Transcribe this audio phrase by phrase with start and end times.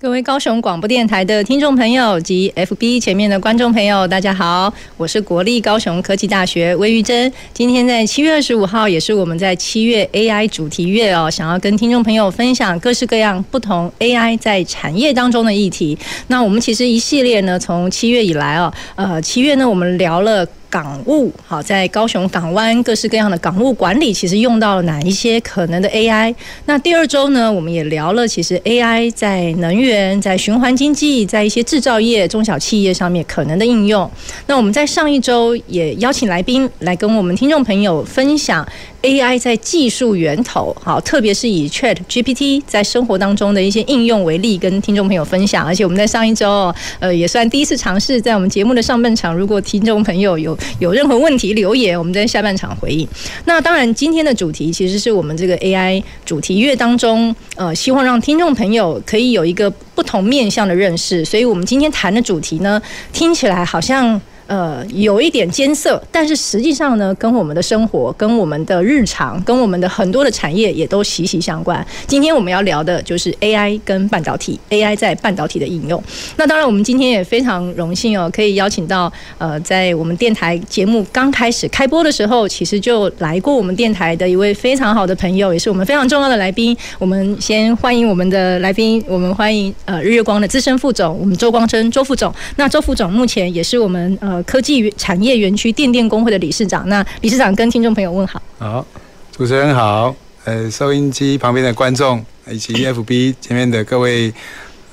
[0.00, 7.30] 各位高雄广播电台的听众朋友及 FB 前面的观众朋友，大家好，我是国立高雄科技大学魏玉珍。
[7.52, 15.98] 今天在七月二十五号，也是我们在七月 AI 主题月哦，想要跟听众朋友分享各式各样不同 AI 在产业当中的议题。
[16.28, 20.48] 那我们其实一系列呢，从七月以来哦，呃，七月呢，我们聊了。
[20.70, 26.34] 港务好，在高雄港湾各式各样的港务管理，其实用到了哪一些可能的 AI？
[26.66, 34.08] 那第二周呢，我们也聊了，其实 AI 在能源、在循环经济、在一些制造业、中小企业上面可能的应用。
[34.46, 38.66] 那我们在上一周也邀请来宾来跟我们听众朋友分享。
[39.02, 45.64] AI 在技术源头，好，特别是以 Chat GPT 在生活当中的一些应用为例，跟听众朋友分享。
[45.64, 53.08] 而且我们在上一周，呃，也算第一次尝试，在我们节目的上半场，如果听众朋友有有任何问题留言，我们在下半场回应。
[53.46, 61.24] 那当然，今天的主题其实是我们这个 AI 主题月当中，呃，希望让听众朋友可以有一个不同面向的认识。
[61.24, 62.80] 所以我们今天谈的主题呢，
[63.12, 64.20] 听起来好像。
[64.50, 71.86] 呃，有一点艰涩，但是实际上呢，跟我们的生活、跟我们的日常、跟我们的很多的产业也都息息相关。
[72.08, 76.02] 今天我们要聊的就是 AI 跟半导体，AI 在半导体的应用。
[76.36, 86.76] 那当然，我们今天也非常荣幸哦，可以邀请到呃，在我们电台节目刚开始开播的时候，其实就来过我们电台的一位非常好的朋友，也是我们非常重要的来宾。
[86.98, 92.34] 我们先欢迎我们的来宾，我们欢迎呃日月光的资深副总，我们周光琛周副总。
[92.56, 94.39] 那周副总目前也是我们呃。
[94.44, 98.40] 科技产业园区电电工会的理事长，那理事长跟听众朋友问好。
[98.58, 98.86] 好，
[99.32, 100.14] 主持人好，
[100.44, 104.32] 呃，收音机旁边的观众以及 FB 前面的各位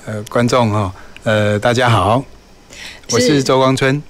[0.05, 2.23] 呃观众哈，呃，大家好，
[3.11, 4.01] 我是周光春。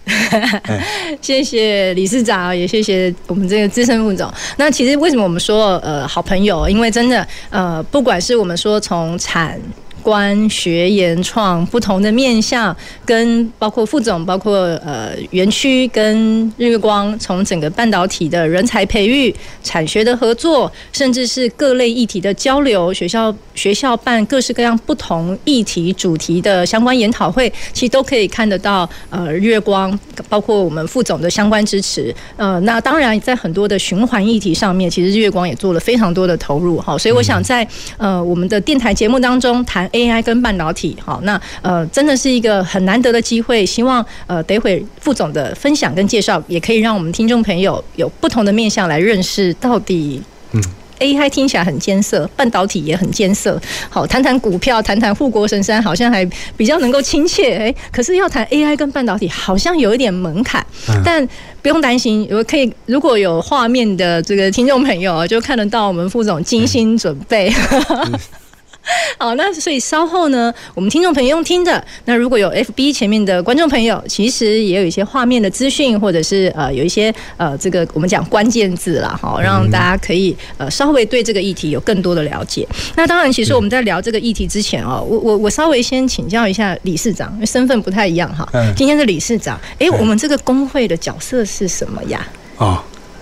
[1.21, 4.31] 谢谢理事长，也谢谢我们这个资深副总。
[4.57, 6.67] 那其实为什么我们说呃好朋友？
[6.67, 9.59] 因为真的呃，不管是我们说从产
[10.07, 12.73] 观学研创不同的面向，
[13.05, 32.15] 跟包括副总，包括呃园区跟日月光，从整个半导体的人才培育、产学的合作，甚至是各类议题的交流，学校学校办各式各样不同议题主题的相关研讨会，其实都可以看得到呃日月光，包括我们副总的相关支持。
[32.37, 36.79] 呃，那当然在很多的循环议题上面，其实日月光也做了非常多的投入。
[36.79, 37.67] 好，所以我想在
[37.97, 39.85] 呃我们的电台节目当中谈。
[39.97, 43.65] AI 跟半导体，好，那呃，真的是一个很难得的机会。
[43.65, 50.21] 希望呃，等会副总的分享跟介绍，也可以让我们听众朋友有不同的面向来认识到底。
[50.51, 50.61] 嗯
[50.99, 53.59] ，AI 听起来很艰涩，半导体也很艰涩。
[53.89, 56.23] 好，谈谈股票，谈谈护国神山，好像还
[56.55, 57.57] 比较能够亲切。
[57.57, 60.65] 哎，可是要谈 AI 跟半导体，好像有一点门槛。
[61.03, 61.27] 但
[61.61, 67.51] 不用担心，我可以如果有画面的这个听众朋友就看得到我们副总精心准备。
[69.19, 71.83] 好，那所以稍后呢，我们听众朋友用听的。
[72.05, 82.67] 那如果有 FB 前面的观众朋友，其实也有一些画面的资讯，或者是呃有一些呃这个我们讲关键字啦，哈，让大家可以呃稍微对这个议题有更多的了解。
[82.95, 88.47] 那当然，其实我们在聊这个议题之前哦，我我我稍微先请教一下理事长，因为身份不太一样哈。
[88.75, 92.25] 今天是理事长，哎，我们这个工会的角色是什么呀？
[92.57, 92.81] 哦，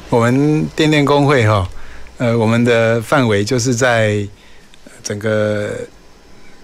[0.10, 1.68] 我们电电工会哈，
[2.18, 4.28] 呃，我们的范围就是在。
[5.06, 5.72] 整个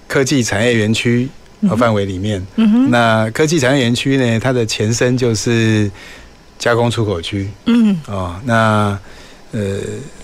[0.07, 1.29] 科技产业园区
[1.69, 2.43] 和范围里面，
[2.89, 5.89] 那科技产业园区呢，它的前身就是
[6.57, 8.97] 加工出口区，嗯，哦，那
[9.51, 9.79] 呃，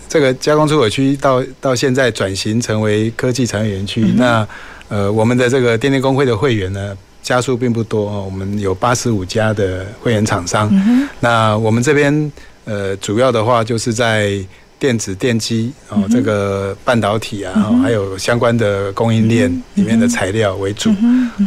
[0.09, 4.47] 这个加工出口区到到现在转型成为科技产业园区，那
[4.89, 10.71] 呃，我们的这个电力工会的会员呢，家数并不多哦，我们有八十五家的会员厂商，
[11.19, 12.31] 那我们这边
[12.65, 14.43] 呃，主要的话就是在。
[14.79, 20.91] 电子电机哦，这个半导体啊，还有相关的供应链里面的材料为主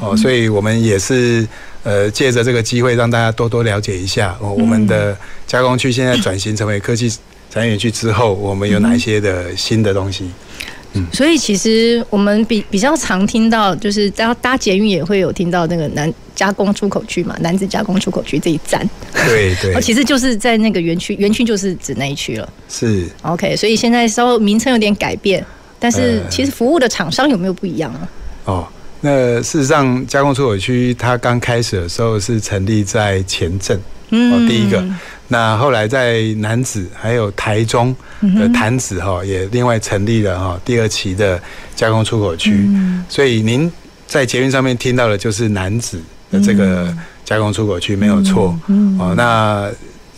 [0.01, 1.47] 哦，所以我们也是
[1.85, 5.17] 呃借着这个机会让大家多多了解一下哦，我们的
[5.47, 7.09] 加工区现在转型成为科技
[7.51, 10.31] 产业园区之后，我们有哪一些的新的东西？
[10.95, 18.89] 嗯，所以其实我们比比较常听到，就是搭搭捷运也会有听到那个南加工出口区嘛，男子加工出口区这一站。
[19.27, 19.79] 对对。
[19.83, 22.49] 其实就是在那个园区，园区就是指那一区了。
[22.67, 23.07] 是。
[23.21, 25.45] OK，所以现在稍微名称有点改变，
[25.79, 28.09] 但是其实服务的厂商有没有不一样啊？
[28.47, 28.67] 哦，
[29.03, 33.79] 那事实上，加工出口区它刚开始的时候是成立在前镇，
[34.09, 34.83] 哦，第一个。
[35.29, 37.95] 那后来在南子还有台中
[38.39, 41.39] 的潭子哈，也另外成立了哈第二期的
[41.77, 42.67] 加工出口区。
[43.11, 43.71] 所以您
[44.07, 45.99] 在捷运上面听到的就是楠梓
[46.31, 46.95] 的这个
[47.25, 48.59] 加工出口区没有错。
[48.99, 49.71] 哦，那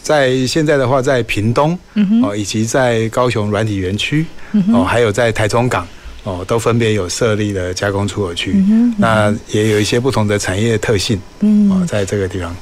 [0.03, 1.79] 在现在的话，在屏东
[2.23, 4.27] 哦，以及在高雄软体园区
[4.73, 5.87] 哦，还有在台中港。
[6.25, 12.55] 哦，都分别有设立了加工出口区，嗯嗯、那也有一些不同的产业特性，嗯，哦，在这个地方。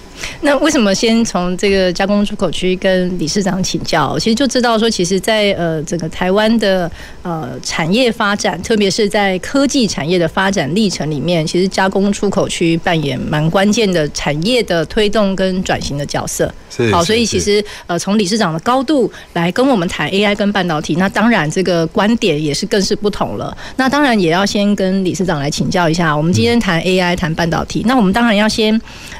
[0.42, 4.18] 那为什么先从这个加工出口区跟理事长请教？
[4.18, 6.90] 其实就知道说，其实在呃整个台湾的
[7.22, 16.52] 呃产业发展，特别是在科技产业的发展历程里面，其实加工出口区扮演蛮关键的产业的推动跟转型的角色。
[16.70, 23.56] 是，好，所以其实呃从理事长的高度来跟我们谈 AI 跟半导体，那当然这个观点也是更是不同了。
[23.76, 28.74] 那当然也要先跟理事长来请教一下，我们今天谈 AI 谈半导体，那我们当然要先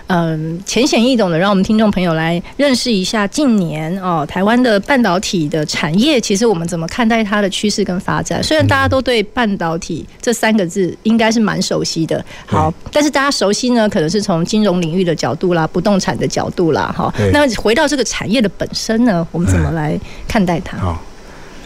[0.06, 8.42] 嗯、呃、浅显易懂的，让我们听众朋友来认识一下近年哦台湾的半导体的产业，其实我们怎么看待它的趋势跟发展？
[8.42, 17.14] 虽然大家都对半导体这三个字应该是蛮熟悉的，好，但是大家熟悉呢，可能是从金融领域的角度啦、不动产的角度啦，哈。
[17.32, 19.96] 那回到这个产业的本身呢，我们怎么来
[20.26, 20.76] 看待它？
[20.78, 21.00] 好，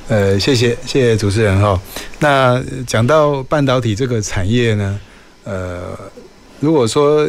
[0.09, 1.81] 呃，谢谢谢谢主持人哈。
[2.19, 5.00] 那讲到半导体这个产业呢，
[5.44, 5.99] 呃，
[6.61, 7.27] 如果说。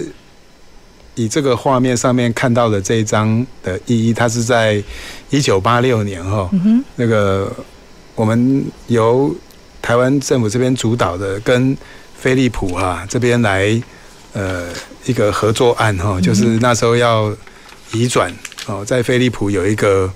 [1.16, 4.84] 以这个画面上面看到的这一张的意义，它是在
[5.30, 6.50] 一九八六年哈，
[6.98, 7.50] 那个
[8.16, 9.34] 我们由
[9.82, 11.76] 台湾政府这边主导的，跟
[12.18, 13.82] 飞利浦哈这边来
[14.34, 14.66] 呃
[15.06, 17.34] 一个合作案哈，就是那时候要
[17.94, 18.30] 移转
[18.66, 20.12] 哦，在飞利浦有一个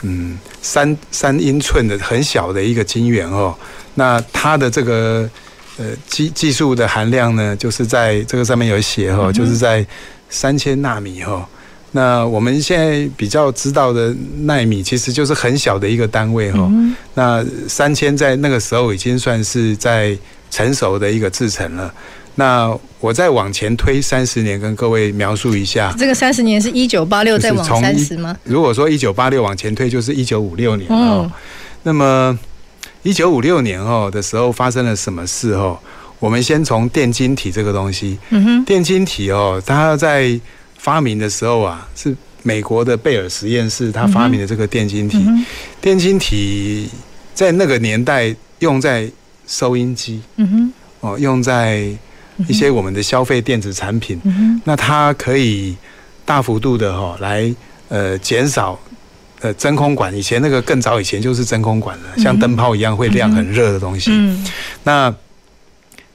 [0.00, 3.54] 嗯三三英寸的很小的一个晶圆哦，
[3.96, 5.28] 那它的这个
[5.76, 9.86] 呃技技术的含量呢，就是在这个上面有写哈，就是在。
[10.28, 11.48] 三千纳米哈，
[11.92, 16.70] 那我们现在比较知道的纳米其实就是很小的一个单位哈。
[17.14, 20.16] 那三千在那个时候已经算是在
[20.50, 21.92] 成熟的一个制程了。
[22.34, 25.92] 那我再往前推三十年，跟各位描述一下。
[25.98, 28.36] 这个三十年是一九八六再往三十吗？
[28.44, 31.28] 如果说一九八六往前推，就是一九五六年哦。
[31.82, 32.38] 那么
[33.02, 35.76] 一九五六年哦的时候发生了什么事哦？
[36.18, 38.18] 我们先从电晶体这个东西，
[38.66, 40.38] 电晶体哦，它在
[40.76, 45.24] 发明的时候啊，是美国的贝尔实验室，它发明的这个电晶体。
[45.80, 46.88] 电晶体
[47.34, 49.08] 在那个年代用在
[49.46, 50.20] 收音机，
[51.00, 51.88] 哦，用在
[52.48, 54.20] 一些我们的消费电子产品。
[54.64, 55.76] 那它可以
[56.24, 57.54] 大幅度的哈来
[57.88, 58.78] 呃减少
[59.40, 64.10] 呃真空管，以前那个更早以前就是真空管了，像灯泡一样会亮很热的东西。
[64.82, 65.14] 那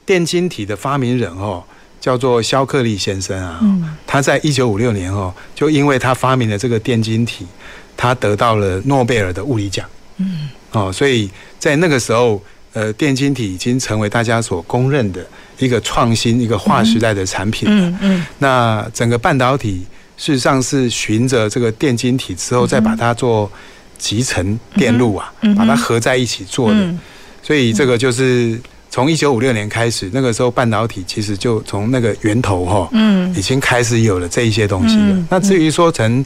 [0.06, 1.64] 电晶体的发明人哦，
[2.02, 3.62] 叫做肖克利先生啊。
[4.06, 7.48] 他在一九五六年哦，就因为他发明了这个电晶体，
[7.96, 9.86] 他得到了诺贝尔的物理奖。
[10.18, 10.50] 嗯。
[10.72, 12.42] 哦，所以在那个时候，
[12.74, 15.26] 呃，电晶体已经成为大家所公认的
[15.60, 17.90] 一个创新、一个划时代的产品了。
[17.90, 18.26] 嗯嗯。
[18.40, 19.86] 那整个半导体
[20.18, 23.50] 事实上是循着这个电晶体之后，再把它做
[23.98, 26.94] 集成电路啊，把它合在一起做的。
[27.42, 28.60] 所以这个就是。
[28.94, 35.26] 从一九五六年开始，那个时候半导体其实就从那个源头哈，嗯，已经开始有了这一些东西了。
[35.32, 36.24] 那至于说成，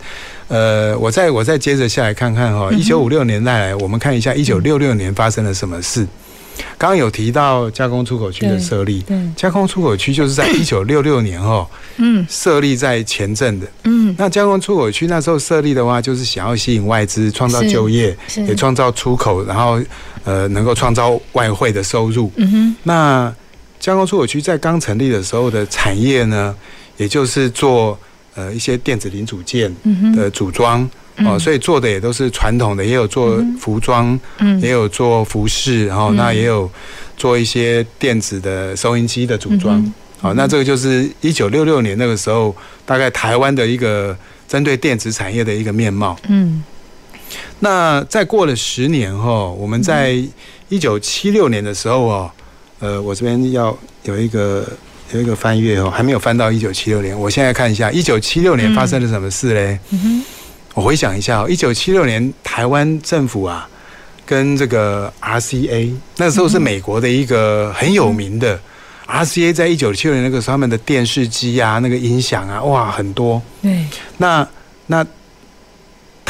[0.49, 6.05] 呃，我再我再接着下来看看哈，一九五六年代来，我们看一下一九六六年发生了什么事。
[6.77, 9.01] 刚刚有提到加工出口区的设立，
[9.37, 18.13] 加工出口区就是在 一九六六年哈，嗯，设立在前镇的，嗯，那加工出口区那时候设立的话，就是想要吸引外资，创造就业，
[18.45, 19.79] 也创造出口，然后
[20.27, 22.29] 呃，能够创造外汇的收入。
[22.35, 23.33] 嗯哼，那
[23.79, 26.53] 加工出口区在刚成立的时候的产业呢，
[26.97, 27.97] 也就是做
[28.35, 29.73] 呃一些电子零组件
[30.13, 30.87] 的组装。
[31.25, 36.69] 哦，所以做的也都是传统的，也有做服装，嗯，也有做服饰，然后那也有
[37.15, 39.81] 做一些电子的收音机的组装。
[40.19, 42.55] 好，那这个就是一九六六年那个时候，
[42.85, 44.15] 大概台湾的一个
[44.47, 46.15] 针对电子产业的一个面貌。
[46.27, 46.63] 嗯，
[47.59, 50.15] 那再过了十年哈，我们在
[50.69, 52.31] 一九七六年的时候哦，
[52.79, 54.67] 呃，我这边要有一个
[55.11, 59.79] 有一个翻阅哦，还没有翻到一九七六年，我现在看一下一九七六年发生了什么事嘞？
[59.89, 60.23] 嗯哼。
[60.75, 63.67] 我回想一下哦，一九七六年台湾政府啊，
[64.27, 68.59] 跟这个 RCA 那时候是美国的一个很有名的
[69.07, 73.41] RCA，在一九七六年那个时候，他们的电视机啊，那个音响啊，哇，很多。
[73.63, 73.87] 对。
[74.17, 74.47] 那
[74.85, 75.03] 那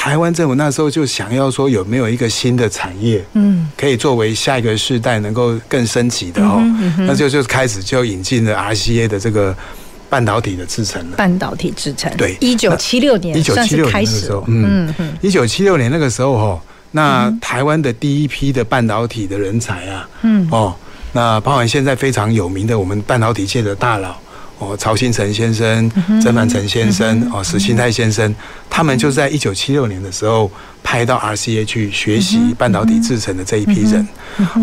[0.07, 6.59] 台台湾政府那时候就想要说有没有一个新的产业，嗯，可以作为下一个世代能够更升级的哦，
[6.99, 9.55] 那就就开始就引进了 RCA 的这个
[10.09, 11.17] 半导体的制程了。
[11.17, 16.61] 半导体制程，对，一九七六年，一九七六年的时候，嗯嗯，一九七六年那个时候哈，
[16.91, 20.47] 那台湾的第一批的半导体的人才啊，嗯。
[20.49, 20.73] 哦，
[21.13, 24.15] 那包含现在非常有名的我们半导体界的大佬。
[24.59, 25.87] 哦，曹兴诚先生、
[26.21, 28.33] 曾凡成先生、哦，史新泰先生，
[28.69, 34.07] 他们就在一九七六年的时候派到 RCA 去学习半导体制成的这一批人。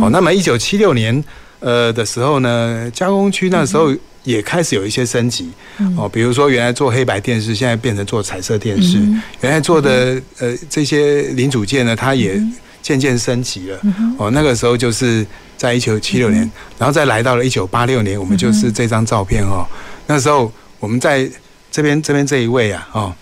[0.01, 1.23] 哦，那么一九七六年
[1.61, 5.49] 呃的时候呢，加工区那时候也开始有一些升级。
[5.97, 8.99] 哦，比如说原来做黑白电视，现在变成做彩色电视。
[9.43, 12.43] 原来做的呃这些零组件呢，它也
[12.83, 13.81] 渐渐升级了。
[14.19, 15.25] 哦，那个时候就是。
[15.65, 16.43] 在一九七六年，
[16.79, 19.65] 然后再来到了一九八六年，我们就是这张照片哦。
[20.07, 21.27] 那时候我们在
[21.71, 23.15] 这边，这边这一位啊，哦，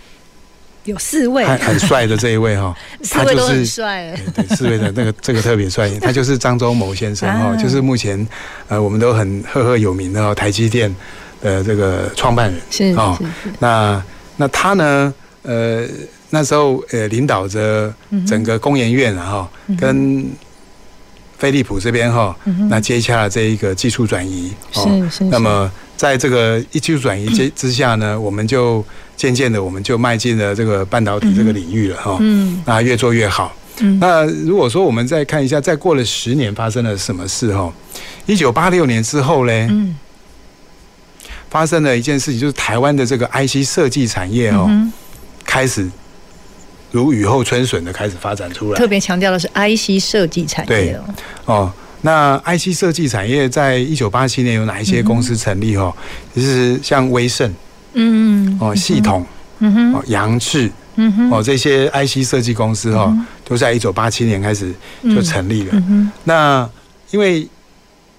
[0.82, 2.74] 有四位，很很帅的这一位哈，
[3.12, 8.26] 他就是帅，对，四位的那个这个特别帅， 他就是张忠谋先生哦，就是目前
[8.66, 10.92] 呃我们都很赫赫有名的哦，台积电
[11.40, 12.60] 的这个创办人。
[12.70, 13.16] 是哦。
[13.60, 14.02] 那
[14.36, 15.86] 那他呢，呃
[16.30, 17.94] 那时候呃领导着
[18.26, 20.26] 整个工研院然后跟。
[21.42, 22.32] 飞利浦这边哈，
[22.70, 25.24] 那接下了这一个技术转移，是是。
[25.24, 28.84] 那么在这个一技术转移之 之下呢，我们就
[29.16, 32.16] 渐渐的我们就迈进了这个半导体这个领域了哈。
[32.20, 32.62] 嗯。
[32.64, 33.52] 那越做越好。
[33.80, 33.98] 嗯。
[33.98, 37.72] 那如果说我们再看一下，再过了十年发生了什么事哈？
[38.26, 39.96] 一九八六年之后嘞，嗯，
[41.50, 44.70] 发生了一件事情，就是台湾的这个 IC 设计产业哦，
[45.44, 45.90] 开始。
[46.92, 50.68] 如雨后春笋的开始发展出来，特别强调的是 IC 设计产业。
[50.68, 50.96] 对
[51.46, 51.72] 哦，
[52.02, 55.74] 那 IC 设计产业在一九八七年有哪一些公司成立？
[55.76, 55.92] 哈，
[56.36, 57.52] 就是像威盛，
[57.94, 59.24] 嗯哦，系统，
[59.60, 63.10] 嗯哼，哦，扬智，嗯哼，哦，这些 IC 设计公司哈，
[63.44, 64.70] 都在一九八七年开始
[65.04, 65.82] 就成立了。
[66.24, 66.68] 那
[67.10, 67.48] 因为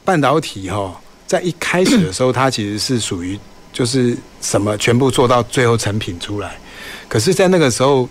[0.04, 3.40] 半导体哈，在一开始的时候，它其实是属于
[3.72, 6.58] 就是什么全部做到最后成品出来，
[7.08, 8.10] 可是，在那个时候。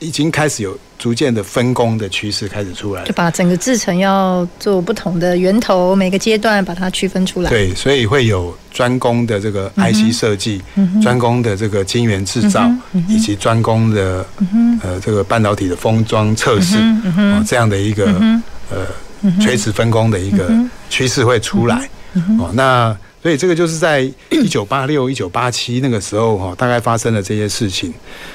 [0.00, 7.50] 已经开始有逐渐的分工的趋势开始出来，就把整个制程要做不同的源头，每个阶段把它区分出来。
[7.50, 10.62] 对，所以会有专攻的这个 IC 设计，
[11.02, 12.70] 专攻的这个晶圆制造，
[13.08, 14.24] 以及专攻的
[14.82, 16.76] 呃这个半导体的封装测试，
[17.46, 18.06] 这样的一个
[18.70, 18.86] 呃
[19.40, 20.50] 垂直分工的一个
[20.88, 21.88] 趋势会出来。
[22.38, 22.96] 哦，那。
[23.20, 27.92] 所以这个就是在一九八六、一九八七那个时候哈，大概发生了这些事情。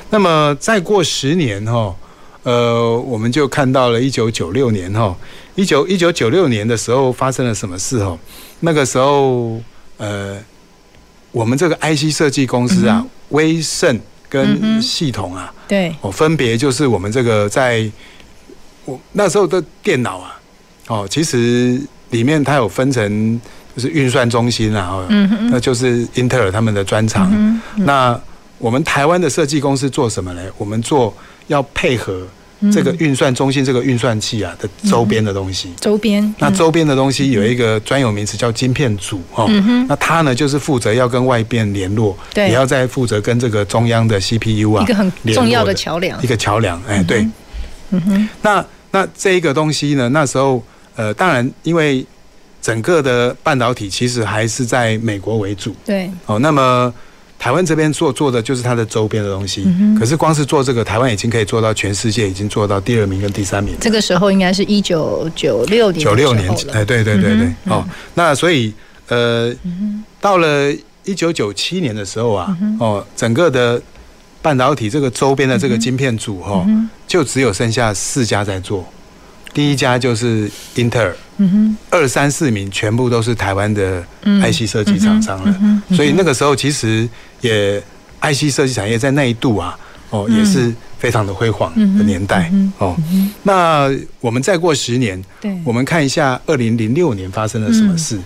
[0.10, 1.96] 那么再过十年哈，
[2.44, 5.16] 呃，我们就看到了一九九六年哈，
[5.56, 8.18] 一九一九九六年的时候发生了什么事哈？
[8.60, 9.58] 那个时候
[9.96, 10.38] 呃，
[11.32, 13.98] 我们这个 IC 设计公司啊，威盛
[14.28, 17.90] 跟系统啊，对，哦，分别就是我们这个在
[18.84, 20.42] 我那时候的电脑啊，
[20.88, 23.40] 哦，其实里面它有分成。
[23.76, 25.04] 就是运算中心啊，
[25.50, 27.60] 那就是英特尔他们的专长。
[27.78, 28.20] 那
[28.60, 30.42] 我们台湾的设计公司做什么呢？
[30.58, 31.12] 我们做
[31.48, 32.26] 要配合
[32.72, 35.74] 这个运算中心这个运算器啊的周边的东西。
[35.82, 36.34] 周边。
[36.38, 39.50] 那周边的东西有一个专有名词叫晶片组哦。
[39.90, 46.22] 那它呢就是负责要跟外边联络，也要再负责跟这个中央的 CPU 啊一个很重要的桥梁。
[46.24, 47.28] 一个桥梁，哎，对。
[47.90, 48.30] 嗯哼。
[48.44, 50.08] 那那这一个东西呢？
[50.10, 50.64] 那时候
[50.96, 52.06] 呃，当然因为。
[52.64, 56.92] 整个的半导体其实还是在美国为主，对，哦，那么
[57.38, 59.68] 台湾这边做做的就是它的周边的东西，
[60.00, 63.76] 可是光是做这个，台湾已经可以做到全世界已经做到第二名跟第三名。
[63.82, 68.74] 这个时候应该是一九九六年，九六年，哎，对对对对，哦，那所以
[69.10, 69.54] 呃，
[70.22, 73.82] 到了一九九七年的时候啊，哦，整个的
[74.42, 76.66] 半导体这个周边的这个晶片组哈，
[77.06, 78.86] 就只有剩下四家在做。
[79.54, 81.16] 第一家就是英特尔，
[81.90, 87.08] 二三四名全部都是台湾的 IC 设计厂商了，所以那个时候其实
[87.42, 87.82] 也
[88.22, 89.78] IC 设计产业在那一度啊，
[90.10, 92.96] 哦也是非常的辉煌的年代哦。
[93.44, 95.22] 那我们再过十年，
[95.64, 98.20] 我们看一下二零零六年发生了什么事。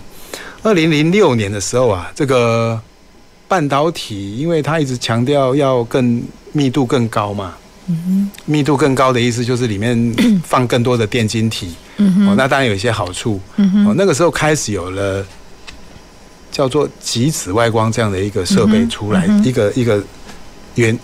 [0.62, 2.80] 二零零六年的时候啊，这个
[3.46, 6.22] 半导体因为它一直强调要更
[6.52, 7.54] 密度更高嘛。
[8.44, 10.14] 密度更高的意思就是里面
[10.44, 13.40] 放更多的电晶体，哦，那当然有一些好处。
[13.56, 15.24] 哦，那个时候开始有了
[16.52, 20.02] 叫做极紫外光这样的一个设备出来，一个一个
[20.74, 20.98] 原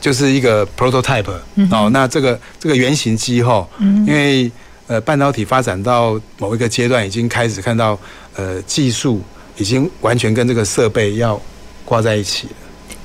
[0.00, 1.32] 就是一个 prototype。
[1.70, 4.50] 哦，那这个这个原型机哈，因为
[4.88, 7.98] 呃半导体发展到某一个阶段，已经开始看到
[8.34, 9.22] 呃技术
[9.56, 11.40] 已经完全跟这个设备要
[11.84, 12.54] 挂在一起了。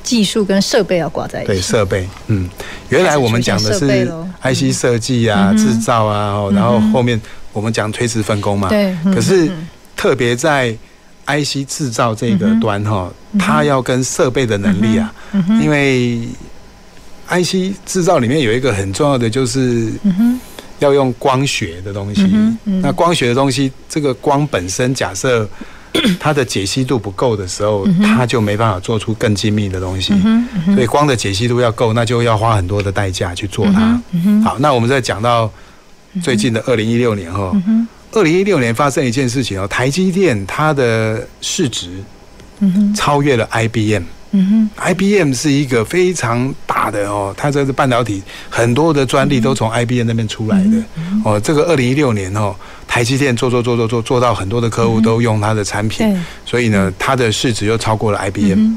[0.03, 1.47] 技术跟设备要挂在一起。
[1.47, 2.49] 对，设备，嗯，
[2.89, 4.05] 原来我们讲的是
[4.41, 7.19] IC 设计啊、制、嗯、造啊，然后后面
[7.53, 8.69] 我们讲垂直分工嘛。
[8.69, 9.13] 对、嗯。
[9.13, 9.51] 可是
[9.95, 10.75] 特别在
[11.25, 15.13] IC 制造这个端哈，它要跟设备的能力啊，
[15.61, 16.19] 因为
[17.29, 19.91] IC 制造里面有一个很重要的就是。
[20.81, 25.47] 要用光学的东西，嗯嗯、那光学的东西，这个光本身假设
[26.19, 30.13] 它的解析度不够的时候，嗯、它就没办法做出更精密的东西。
[30.73, 34.01] 所以光的解析度要够，那就要花很多的代价去做它。
[34.43, 35.51] 好，那我们再讲到
[36.23, 37.51] 最近的二零一六年哈，
[38.11, 42.03] 二零一六年发生一件事情哦，台积电它的市值
[42.95, 44.03] 超越了 IBM。
[44.33, 50.77] 嗯哼，IBM 是一个非常大的哦，它这是半导体很多的专利都从 IBM 那边出来的。
[51.25, 51.39] 哦。
[51.39, 52.55] 这个二零一六年哦，
[52.87, 58.75] 台积电做做做做做做到很多的客户都用它的产品，所以呢，它的市值又超过了 IBM。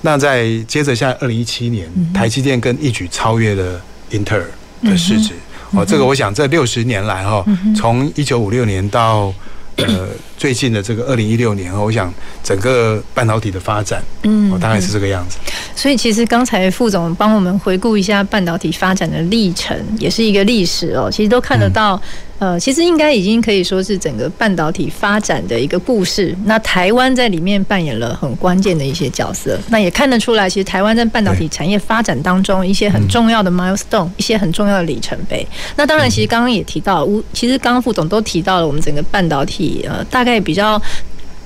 [0.00, 4.50] 那在接着下二零一七年，台积电更一举超越了英特尔
[4.82, 5.34] 的市值。
[5.70, 5.84] 哦。
[5.84, 7.44] 这个我想这六十年来哈，
[7.76, 9.32] 从一九五六年到。
[9.76, 10.06] 呃，
[10.42, 15.38] 最近的这个二零一六年，我想整个半导体的发展，嗯，大概是这个样子。
[15.76, 21.08] 所以，其实刚才副总帮我们回顾一下半导体发展的历程，也是一个历史哦。
[21.08, 22.02] 其实都看得到。
[22.38, 26.36] 呃，其实应该已经可以说是整个半导体发展的一个故事。
[26.44, 29.56] 那台湾在里面扮演了很关键的一些角色。
[29.68, 35.46] 那也看得出来，其实台湾在半导体产业发展当中一些很重要的 milestone，一些很重要的里程碑。
[35.76, 40.80] 那当然，其实刚刚也提到，其实刚刚副总都提到了我们整个半导体，呃，大概比较。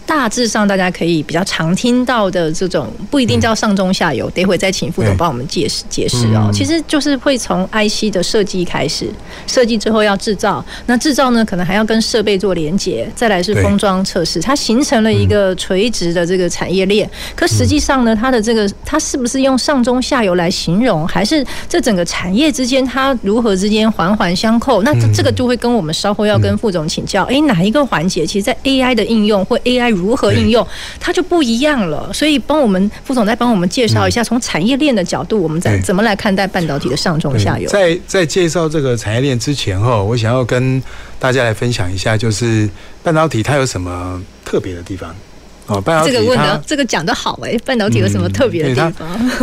[0.06, 6.48] 大致上，大家可以比较常听到的这种，不一定叫上中下游，等会再请副总帮我们解释解释哦。
[6.52, 9.10] 其实就是会从 IC 的设计开始，
[9.48, 17.10] 设计之后要制造，那制造呢，可能还要跟设备做连接，再来是封装测试，它形成了一个垂直的这个产业链。
[17.34, 24.82] 可实际上呢，它的这个它是不是用上中下游来形容，还是这整个产业之间它如何之间环环相扣？
[24.82, 29.95] 那这这个就会跟我们稍后要跟副总请教，哎，哪一个环节，其实在 AI 的应用或 AI。
[29.96, 30.66] 如何应用，
[31.00, 32.12] 它就不一样了。
[32.12, 37.68] 所以，帮我们副总再帮我们介绍一下，从产业链的角度，我们在怎么来看待半导体的上中下游？
[37.68, 40.82] 在在介绍这个产业链之前，哈，我想要跟
[41.18, 42.68] 大家来分享一下，就是
[43.02, 45.14] 半导体它有什么特别的地方？
[45.66, 48.92] 哦，半导体这个问的这个讲得好哎，半导体有什么特别的地方？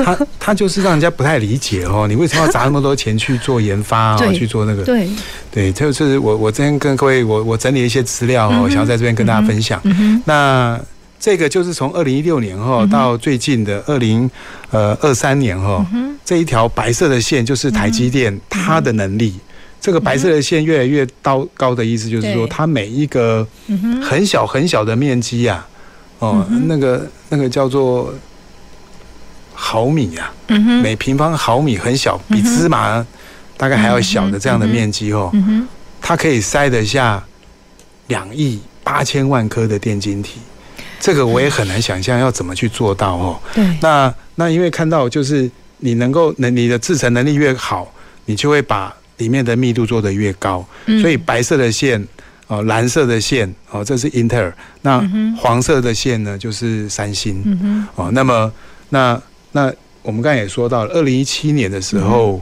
[0.03, 4.83] 它它就是让人家不太理解哦， 你为什么要砸那么多钱去做研发哦，去做那个？
[4.83, 5.09] 对
[5.51, 9.81] 对，就是我我今天跟各位我我整理一些资料哦，我想要在这边跟大家分享。
[10.25, 10.79] 那
[11.19, 14.29] 这个就是从二零一六年哈到最近的二零
[14.71, 15.86] 呃二三年哈，
[16.25, 19.33] 这一条白色的线就是台积电它的能力。
[19.81, 23.45] 这个白色的线越来越高高的意思就是说，它每一个
[24.01, 25.67] 很小很小的面积啊。
[26.23, 28.13] 哦，那个那个叫做
[29.53, 30.31] 毫米呀，
[30.81, 33.05] 每平方毫米很小，比芝麻
[33.57, 35.29] 大概还要小的这样的面积哦，
[36.01, 37.21] 它可以塞得下
[38.07, 40.39] 两亿八千万颗的电晶体，
[40.97, 43.38] 这个我也很难想象要怎么去做到哦。
[43.53, 47.93] 对，那那因为看到就是你能够能你的制成能力越好，
[48.27, 50.65] 你就会把里面的密度做得越高，
[51.01, 52.07] 所以白色的线。
[52.47, 54.53] 哦，蓝色的线哦，这是英特尔。
[54.82, 55.01] 那
[55.38, 57.41] 黄色的线呢，就是三星。
[57.45, 58.51] 嗯、哦，那么
[58.89, 59.19] 那
[59.53, 62.41] 那我们刚才也说到了，二零一七年的时候，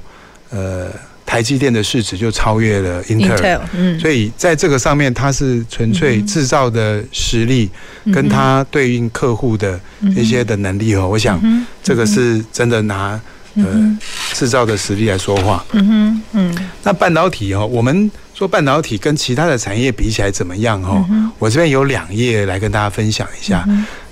[0.50, 0.92] 嗯、呃，
[1.24, 3.62] 台积电的市值就超越了英特尔。
[3.74, 7.70] 嗯，所以在这个上面，它是纯粹制造的实力，
[8.12, 9.80] 跟它对应客户的
[10.16, 11.08] 一些的能力哦。
[11.08, 11.40] 我想
[11.84, 13.22] 这个是真的拿
[13.56, 13.98] 呃
[14.34, 15.64] 制造的实力来说话。
[15.74, 16.70] 嗯哼，嗯。
[16.82, 18.10] 那半导体哦，我们。
[18.42, 20.82] 说半导体跟其他的产业比起来怎么样？
[20.82, 21.06] 哈，
[21.38, 23.64] 我这边有两页来跟大家分享一下。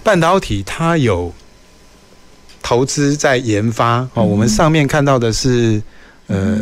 [0.03, 1.33] 半导体它有
[2.61, 5.81] 投资在研发哦，我们上面看到的是
[6.27, 6.59] 呃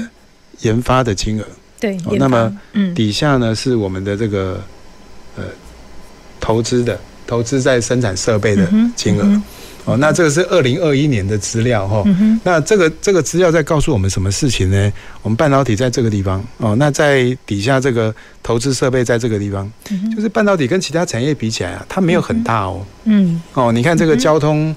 [0.62, 1.45] 研发的金额，
[1.77, 2.58] 对，那么
[2.95, 4.63] 底下呢是我们的这个
[5.36, 5.43] 呃
[6.39, 9.41] 投资的投资在生产设备的金额。
[9.88, 12.04] 哦，那这个是二零二一年的资料哈。
[12.43, 14.91] 那这个这个资料在告诉我们什么事情呢？
[15.21, 19.71] 我们半导体在这个地方哦，那在底下这个投资设备在这个地方，
[20.13, 22.86] 就是半导体跟其他产业比起来啊，它没有很大哦。
[23.06, 23.41] 嗯。
[23.54, 24.76] 哦，你看这个交通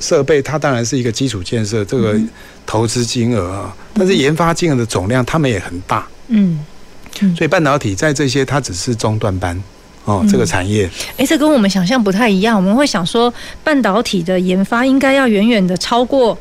[0.00, 2.18] 设备，它当然是一个基础建设，这个
[2.64, 6.06] 投资金额啊，但是研发金额的总量，他们也很大。
[6.28, 6.64] 嗯。
[7.36, 9.62] 所以半导体在这些，它只是中段班。
[10.04, 10.86] 哦，这个产业，
[11.16, 12.56] 哎、嗯，这跟我们想象不太一样。
[12.56, 16.36] 我们会想说，半导体的研发应该要远远的超过，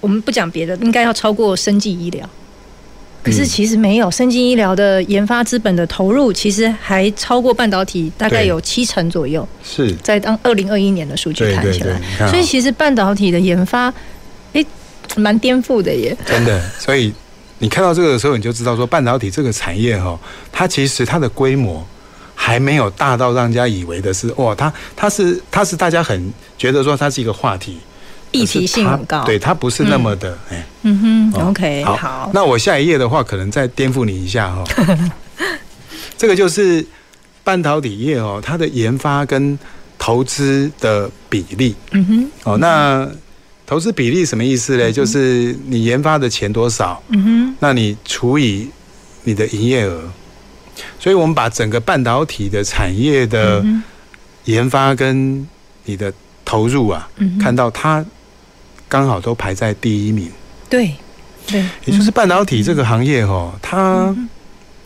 [0.00, 2.28] 我们不讲别的，应该要超过生技医疗。
[3.22, 9.48] 可是其实没有，生技医疗的研发资本的投入，其实还超过半导体，大概有七成左右。
[9.62, 13.90] 是在当二零二一年的数据看起来，对对对，所以其实半导体的研发，
[14.52, 14.62] 哎，
[15.16, 16.14] 蛮颠覆的耶。
[16.26, 17.10] 真的，所以
[17.60, 20.18] 你看到这个的时候，你就知道说半导体这个产业哈，
[20.52, 21.82] 它其实它的规模
[22.34, 27.78] 还没有大到让人家以为的是哇，它它是它是大家很觉得说它是一个话题。
[28.32, 34.64] 议题性很高，对，它不是那么的，哎，嗯哼，OK，好，好，那我下一页的话，可能再颠覆你一下哈。
[36.18, 36.84] 这个就是
[37.44, 39.56] 半导体业哦，它的研发跟
[39.96, 43.08] 投资的比例，嗯哼，哦，那
[43.64, 44.90] 投资比例什么意思呢？
[44.90, 48.68] 就是你研发的钱多少，嗯哼，那你除以
[49.22, 50.02] 你的营业额，
[50.98, 53.64] 所以我们把整个半导体的产业的
[54.44, 55.46] 研发跟
[55.84, 56.12] 你的
[56.44, 57.08] 投入啊，
[57.40, 58.04] 看到它。
[58.86, 60.30] 刚好都排在第一名，
[60.70, 60.94] 对，
[61.48, 64.14] 对，也就是半导体这个行业哦，它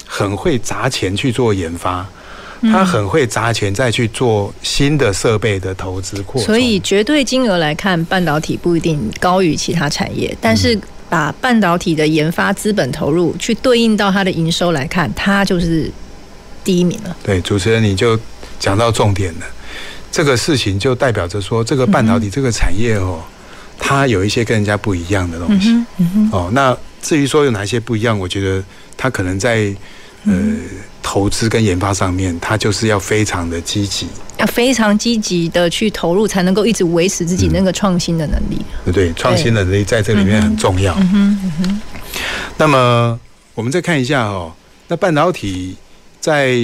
[0.06, 2.06] 很会砸钱去做研发，
[2.62, 6.40] 它很会砸钱再去做新的设备的投资扩。
[6.40, 15.90] 所以绝对金额来看，半导体不一定高于其他产业，但是把半导体的研发资本投入去对应到它的营收来看，它就是
[16.62, 17.16] 第一名了。
[17.22, 18.18] 对，主持人你就
[18.58, 19.46] 讲到重点了，
[20.10, 23.22] 这个事情就代表着说，这个半导体这个产业哦。
[23.80, 28.60] 它有一些跟人家不一样的东西，嗯嗯、哦，那至于说有哪些不一样，我觉得
[28.96, 29.72] 它可能在
[30.24, 30.34] 呃
[31.10, 38.60] 投资跟研发上面，它就是要非常的积极，要非常积极的去投入，才能够一直维持自己那个创新的能力。
[38.84, 40.94] 对、嗯、对，创新的能力在这里面很重要。
[41.00, 41.80] 嗯哼，嗯哼。
[42.58, 43.18] 那么
[43.54, 44.52] 我们再看一下哦，
[44.86, 45.74] 那半导体
[46.20, 46.58] 在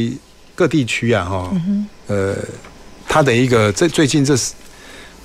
[0.54, 1.50] 各地区啊，哈，
[2.08, 2.36] 呃，
[3.08, 4.52] 它的一个这最近这是。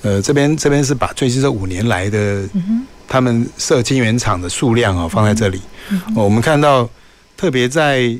[0.01, 2.47] 呃，这边这边是把最近这五年来的
[3.05, 5.59] 他们设晶圆厂的数量啊放在这里。
[6.15, 6.89] 我们看到，
[7.35, 8.17] 特别在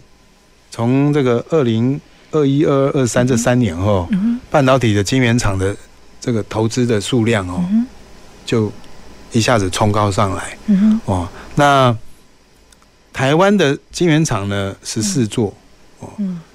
[0.69, 1.99] 从这个二零
[2.32, 4.08] 二一、二二、二三这三年后，
[4.49, 5.75] 半导体的晶圆厂的
[6.19, 7.63] 这个投资的数量哦，
[8.45, 8.71] 就
[9.32, 10.58] 一下子冲高上来。
[11.05, 11.95] 哦，那
[13.12, 15.53] 台湾的晶圆厂呢，十四座。
[15.99, 16.10] 哦，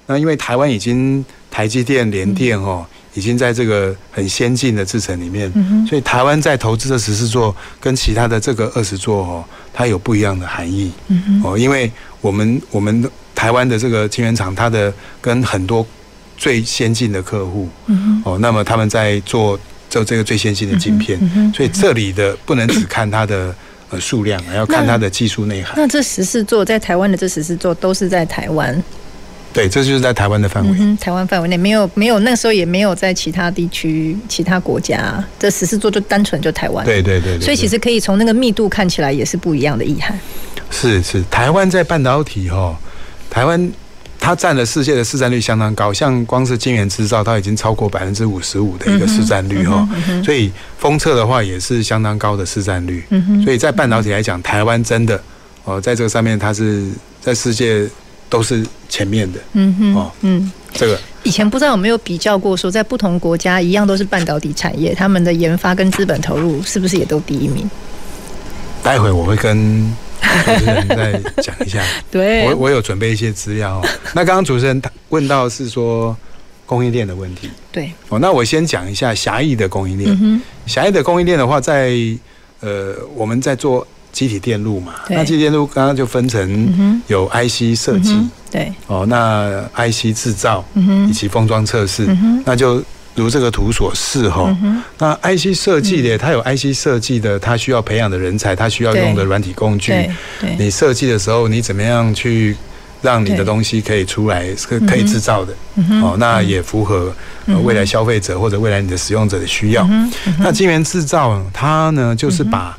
[0.07, 2.85] 那因为台湾已经台积电、联电哦。
[3.17, 5.49] 已经在这个很先进的制程里面，
[5.87, 10.91] 所以台湾在投资的十四座跟其他的这个二十座哦，它有不一样的含义
[11.41, 15.85] 哦，因为我们我们台湾的这个晶圆厂，它的跟很多
[16.37, 17.69] 最先进的客户
[18.23, 21.19] 哦，那么他们在做做这个最先进的晶片，
[21.53, 23.53] 所以这里的不能只看它的
[23.89, 25.73] 呃数量，还要看它的技术内涵。
[25.77, 28.83] 那这十四座在台湾的这十四座都是在台湾。
[29.53, 30.75] 对，这就是在台湾的范围。
[30.77, 35.23] 嗯，台湾范围内没有没有，那时候也没有在其他地区、其他国家。
[35.39, 36.85] 这十四座就单纯就台湾。
[36.85, 37.39] 对对对，对。
[37.39, 40.19] 所以其实可以从那个密度看起来也是不一样的意涵。
[40.69, 42.77] 是是，台湾在半导体哈，
[43.35, 43.71] 台湾
[44.17, 49.85] 它占了世界的市占率相当高，像光是晶圆制造，它已经超过百分之五十五的一个市占率哈。
[50.23, 53.03] 所以封测的话也是相当高的市占率。
[53.43, 55.21] 所以在半导体来讲，台湾真的
[55.65, 57.85] 哦，在这个上面它是在世界。
[58.27, 67.69] 都是前面的，嗯哼，哦，嗯，这个以前不知道有没有比较过，说在不同国家一样都是半导体产业，他们的研发跟资本投入是不是也都第一名？
[68.85, 69.91] 待会我会跟
[70.45, 73.81] 主持人再讲一下， 对，我我有准备一些资料。
[74.13, 76.15] 那刚刚主持人问到是说
[76.67, 80.41] 供应链的问题，对，哦，那我先讲一下狭义的供应链。
[80.67, 81.93] 狭义的供应链的话，在
[82.59, 83.85] 呃我们在做。
[84.15, 88.17] 集体电路嘛，那集体电路刚刚就分成有 IC 设计，
[88.49, 90.63] 对，哦，那 IC 制造，
[91.09, 92.07] 以及封装测试，
[92.45, 92.81] 那就
[93.15, 94.55] 如这个图所示哈。
[94.97, 99.93] 那 IC 设计的，它有 IC 设计的，它需要培养的人才，它需要用的软体工具。
[100.57, 102.55] 你设计的时候，你怎么样去
[103.01, 105.53] 让你的东西可以出来，是可以制造的？
[106.01, 107.13] 哦，那也符合
[107.63, 109.87] 未来消费者或者未来你的使用者的需要。
[110.39, 112.77] 那晶圆制造它呢，就是把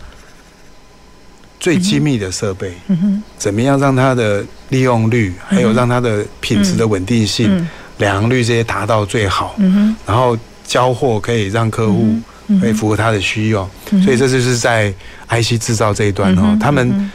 [1.59, 2.75] 最精密的设备，
[3.38, 7.66] 怎么样让它的利用率，还有让它的品质的稳定性、
[7.98, 9.56] 良率这些达到最好，
[10.06, 12.16] 然后交货可以让客户
[12.61, 13.68] 可以符合他的需要，
[14.04, 14.92] 所以这就是在
[15.28, 17.11] IC 制造这一段哦，他们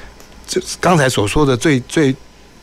[0.47, 2.15] 就刚才所说的最最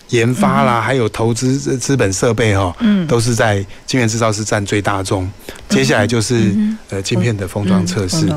[0.08, 2.74] 研发啦，还有投资资本设备哈，
[3.06, 5.30] 都是在晶圆制造是占最大宗，
[5.68, 6.54] 接下来就是
[6.90, 8.28] 呃晶片的封装测试，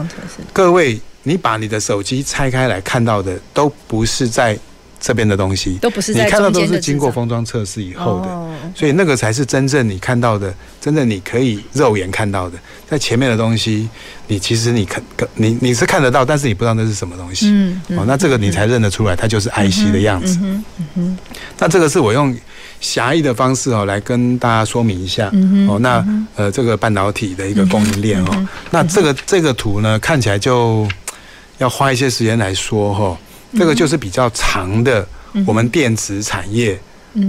[0.51, 0.99] 各位。
[1.23, 4.57] 你把你的手机拆开来看到的，都不是在
[5.01, 12.57] 这边的东西，都不是你看到都是经过封装测试以后的，哦所以那个才是真正你看到的，真正你可以肉眼看到的。
[12.87, 13.89] 在前面的东西，
[14.27, 17.47] 你其实你看，你你是看得到，但是你不知道那是什么东西。
[17.49, 20.37] 嗯嗯哦，那这个你才认得出来，它就是 IC 的样子。
[20.43, 21.17] 嗯哼嗯
[21.57, 22.35] 那这个是我用
[22.79, 25.29] 狭义的方式哦来跟大家说明一下。
[25.33, 30.87] 嗯哦，那呃这个半导体的一个供应链哦嗯，那这个这个图呢看起来就
[31.57, 33.17] 要花一些时间来说哈、哦。
[33.51, 35.07] 嗯这个就是比较长的
[35.45, 36.79] 我们电子产业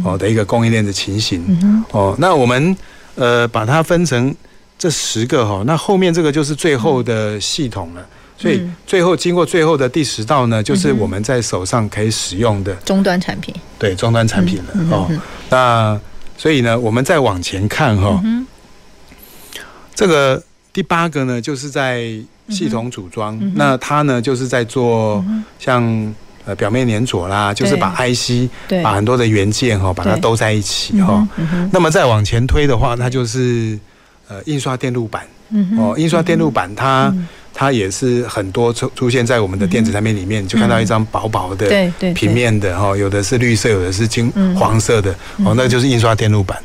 [0.04, 1.44] 哦的一个供应链的情形。
[1.48, 2.76] 嗯哦，那我们
[3.14, 4.34] 呃把它分成
[4.78, 8.06] 这十个哈，那后面这个就是最后的系统了。
[8.38, 13.54] 所以最后经过最后的第十道呢，就是我们在手上可以使用的终端产品。
[13.78, 15.08] 对终端产品了哦。
[15.48, 16.00] 那
[16.36, 18.20] 所以呢，我们再往前看哈，
[19.94, 22.10] 这个第八个呢，就是在
[22.52, 25.24] 系统组装，那它呢就是在做
[25.58, 25.82] 像
[26.44, 28.48] 呃表面粘着啦，就是把 IC
[28.82, 31.26] 把很多的元件哈把它都在一起哈。
[31.72, 33.78] 那么再往前推的话，它就是
[34.28, 35.26] 呃印刷电路板。
[35.78, 37.14] 哦，印刷电路板它
[37.52, 41.68] 它也是很多出出现在我们的电子产品里面，就看到一张薄薄的
[42.14, 46.58] 平面的哈，有的是绿色，有的是金黄色的哦，那就是印刷电路板。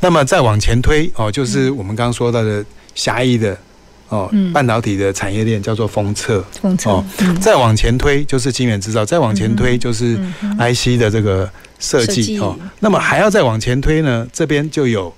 [0.00, 3.54] 那么再往前推哦，就是我们刚刚说到的狭义的
[4.10, 6.44] 哦，半导体的产业链叫做封测。
[6.60, 7.04] 封测哦，
[7.40, 10.16] 再往前推就是晶圆制造，再往前推就是
[10.58, 12.54] IC 的这个设计哦。
[12.80, 15.12] 那么还要再往前推呢，这边就有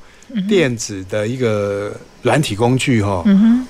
[0.49, 3.25] 电子的一个软体工具哈。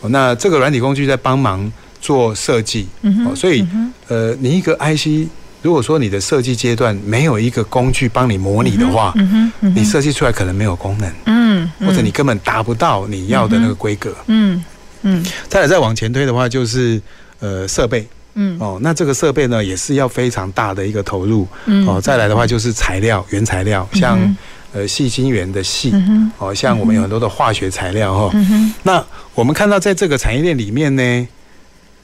[0.08, 2.86] 那这个软体工具在帮忙做设计
[3.24, 3.64] 哦，所以
[4.08, 5.28] 呃，你一个 IC，
[5.62, 9.14] 如果说你的设计阶段没有一个工具帮你模拟的话，
[9.60, 14.62] 你设计出来可能没有功能，嗯，或者你根本达不到你要的那个规格，嗯
[15.02, 15.24] 嗯。
[15.48, 17.00] 再来再往前推的话，就是
[17.40, 22.00] 呃设备，嗯哦，那这个设备呢也是要非常大的一个投入，嗯哦。
[22.00, 24.36] 再来的话就是材料，原材料，像
[24.72, 25.92] 呃细晶圆的矽，
[26.38, 28.36] 哦，像我们有很多的化学材料哈。
[28.82, 31.28] 那我们看到在这个产业链里面呢，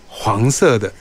[0.08, 0.92] 黄色的。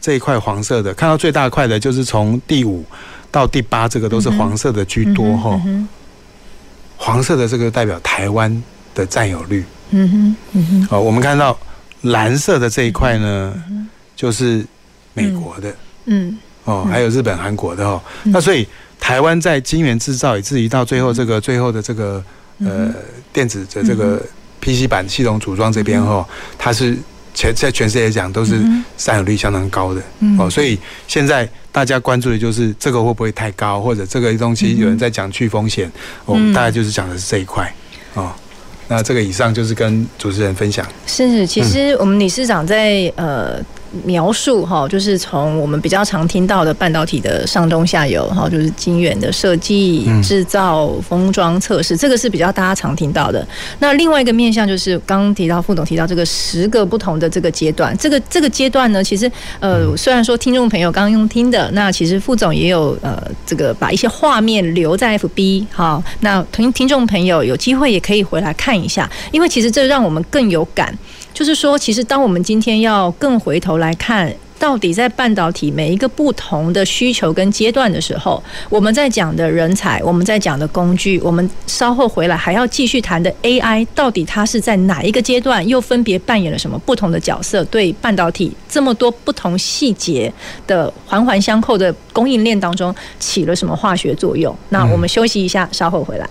[0.00, 2.84] 这一块黄色的，看到最大块的就是从第五
[3.30, 5.58] 到第八，这个都是黄色的居多哈。
[6.98, 8.62] 黄色的这个代表台湾
[8.94, 9.64] 的占有率。
[9.90, 10.88] 嗯哼，嗯哼。
[10.90, 11.58] 哦，我们看到
[12.02, 13.54] 蓝色的这一块呢，
[14.14, 14.64] 就是
[15.12, 15.74] 美国的。
[16.06, 16.38] 嗯。
[16.64, 18.00] 哦，还有日本、韩国的哦。
[18.24, 18.66] 那所以
[18.98, 22.24] 台湾在晶圆制造，以至于到最后这个最后的这个
[22.60, 22.94] 呃
[23.32, 24.22] 电子的这个
[24.60, 26.26] PC 板系统组装这边哦，
[26.56, 26.96] 它是。
[27.36, 28.62] 全在全世界讲都是
[28.96, 30.00] 占有率相当高的
[30.38, 30.78] 哦，所以
[31.08, 35.90] 现在大家关注的就是这个会不会太高，或者这个东西有人在讲去风险，
[36.24, 37.74] 我们大概就是讲的是这一块
[38.14, 38.32] 哦。
[38.88, 40.86] 那这个以上就是跟主持人分享。
[41.06, 43.60] 是是，其实我们理事长在呃。
[44.04, 53.46] 描述哈，就是从我们比较常听到的半导体的上中下游哈，就是晶圆的设计、制造、封装、测试，这个是比较大家常听到的。
[53.78, 59.30] 那另外一个面向就是刚刚提到副总提到这个十个不同的这个阶段，这个这个阶段呢，其实
[59.60, 70.96] 呃，虽然说听众朋友刚刚用听的，那其实副总也有呃这个把一些画面留在 FB 哈，那听听众朋友有机会也可以回来看一下，因为其实这让我们更有感。
[71.34, 90.32] 就是说，其实当我们今天要更回头来看，到底在半导体每一个不同的需求跟阶段的时候，我们在讲的人才，我们在讲的工具，我们稍后回来还要继续谈的 AI，到底它是在哪一个阶段，又分别扮演了什么不同的角色，对半导体这么多不同细节
[90.68, 94.56] 的环环相扣的供应链当中起了什么化学作用？
[94.68, 96.30] 那我们休息一下，稍后回来。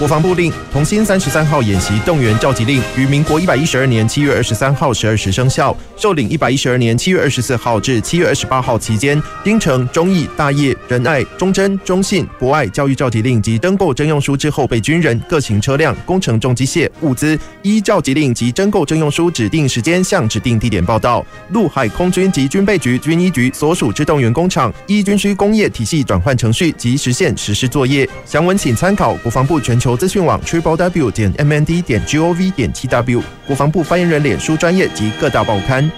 [0.00, 5.76] 国防部令同心三十三号演习动员召集令于民国一百一十二年七月二十三号十二时生效。
[5.94, 21.22] 受领一百一十二年七月二十四号至七月二十八号期间，丁承、忠义、大业、仁爱、忠贞、忠信、博爱教育召集令及征购征用书之后备军人、各型车辆、工程重机械、物资，依召集令及征购征用书指定时间向指定地点报到。
[21.50, 28.08] 陆海空军及军备局、军医局所属之动员工厂，依军需工业体系转换程序及实现实施作业。
[28.24, 35.90] 详文请参考国防部全球资讯网 triple w 点 mnd 点 gov 点 tw，国防部发言人脸书专业及各大报刊。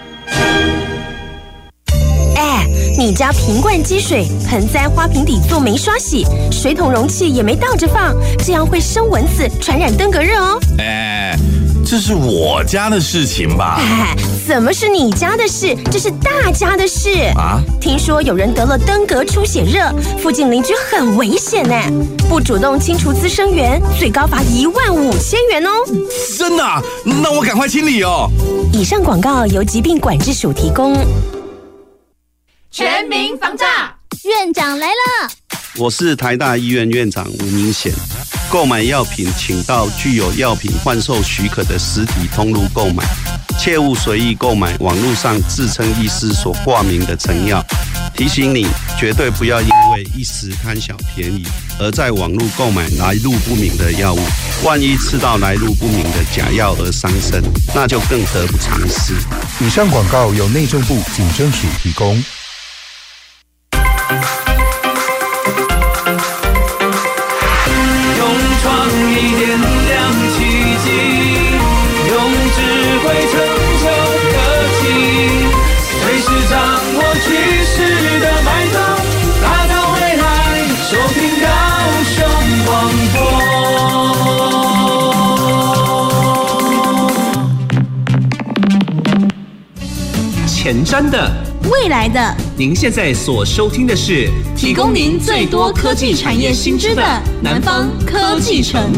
[2.98, 10.60] 你家瓶罐积水，盆栽花瓶底座没刷洗，水桶容器也没倒着放，这样会生蚊子，传染登革热哦。
[10.78, 11.36] 哎，
[11.92, 13.76] 这是我家的事情吧？
[13.78, 14.16] 哎，
[14.48, 15.76] 怎么是你家的事？
[15.90, 17.60] 这是大家的事啊！
[17.82, 21.74] 听说有人得了登革出血热，附近邻居很危险呢。
[22.30, 25.70] 不主动清除滋生源，最高罚一万五千元哦。
[26.38, 26.64] 真的？
[27.04, 28.26] 那我赶快清理哦。
[28.72, 30.96] 以上广告由疾病管制署提供。
[32.70, 35.28] 全民防诈，院长来了。
[35.78, 37.90] 我是台大医院院长吴明显。
[38.50, 43.02] 购买药品，请到具有药品贩售许可的实体通路购买，
[43.58, 47.64] 切勿随意购买网络上自称医师所挂名的成药。
[48.14, 48.66] 提醒你，
[49.00, 51.46] 绝对不要因为一时贪小便宜，
[51.78, 54.20] 而在网络购买来路不明的药物。
[54.62, 57.42] 万一吃到来路不明的假药而伤身，
[57.74, 59.14] 那就更得不偿失。
[59.64, 62.22] 以上广告由内政部警政署提供。
[90.92, 91.32] 前瞻的，
[91.70, 97.02] 未来的，您现在所收听的是提供您最多科技产业新知的
[97.42, 98.92] 南方科技城。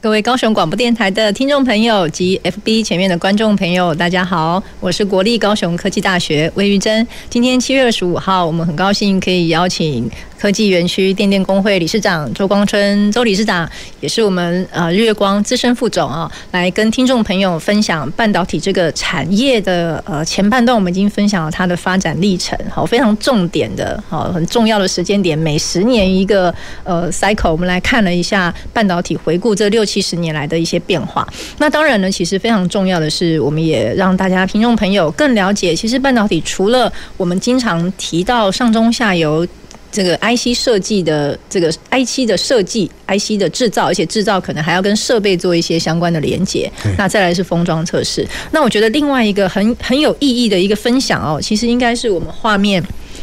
[0.00, 7.06] 各位高雄广播电台的听众朋友及 FB 前面的观众朋友，大家好，我是国立高雄科技大学魏玉珍。
[7.28, 13.68] 今天七月二十五号，我们很高兴可以邀请科技园区电电工会理事长周光春周理事长，
[14.00, 31.28] 也是我们呃日月光资深副总啊，来跟听众朋友分享半导体这个产业的呃前半段，我们已经分享了它的发展历程，好，非常重点的，好，很重要的时间点，每十年一个呃 cycle，我们来看了一下半导体回顾这六七十年来的一些变化。
[31.58, 39.46] 那当然呢，其实非常重要的是，我们也让大家听众朋友更了解，其实半导体除了我们经常提到上中下游。
[39.92, 46.70] 这个 IC 设计的这个 IC 的设计，IC 的制造，而且制造可能还要跟设备做一些相关的连接。
[46.96, 48.26] 那再来是封装测试。
[48.52, 52.82] 那我觉得另外一个很很有意义的一个分享哦，其实应该是我们画面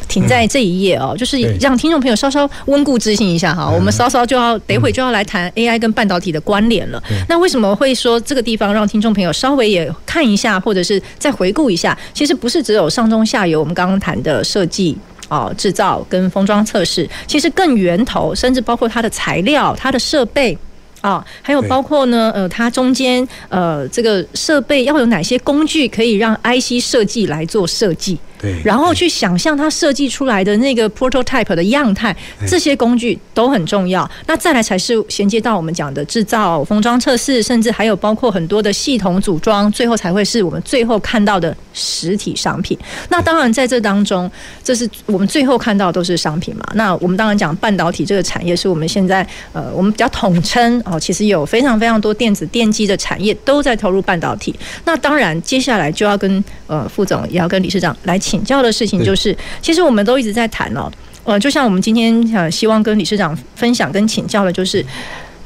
[0.09, 3.69] 停在这一页哦，就是让听众朋友稍稍温故知新一下哈。
[3.69, 7.01] 我们稍稍就要等会就要来谈 AI 跟半导体的关联了。
[7.29, 11.97] 那为什么会说这个地方让听众朋友稍微也看一下，或者是再回顾一下？
[12.13, 14.97] 其实不是只有上中下游，我们刚刚谈的设计。
[15.29, 20.57] 哦，制造跟封装测试，其实更源头，甚至包括它的材料、它的设备
[21.01, 28.17] 啊，还有包括呢，呃，它中间呃，这个设备要有哪些工具可以让 IC 设计来做设计。
[28.39, 32.15] 对，然后去想象它设计出来的那个 prototype 的样态，
[32.47, 34.07] 这些工具都很重要。
[34.27, 42.77] 那再来才是衔接到我们讲的制造、封装测试，甚至还有包括很多的系统组装，最后才会是我们最后看到的实体商品。
[43.09, 44.29] 那当然在这当中，
[44.63, 46.63] 这是我们最后看到都是商品嘛。
[46.75, 54.53] 那我们当然讲半导体这个产业是我们现在呃，我们比较统称哦，其实有非常非常多电子电机的产业都在投入半导体。
[54.85, 58.15] 那当然接下来就要跟呃副总也要跟理事长来。
[58.27, 60.91] 请教的事情就是，其实我们都一直在谈哦，
[61.23, 64.85] 呃，就像我们今天呃希望跟理事长分享跟请教的，就是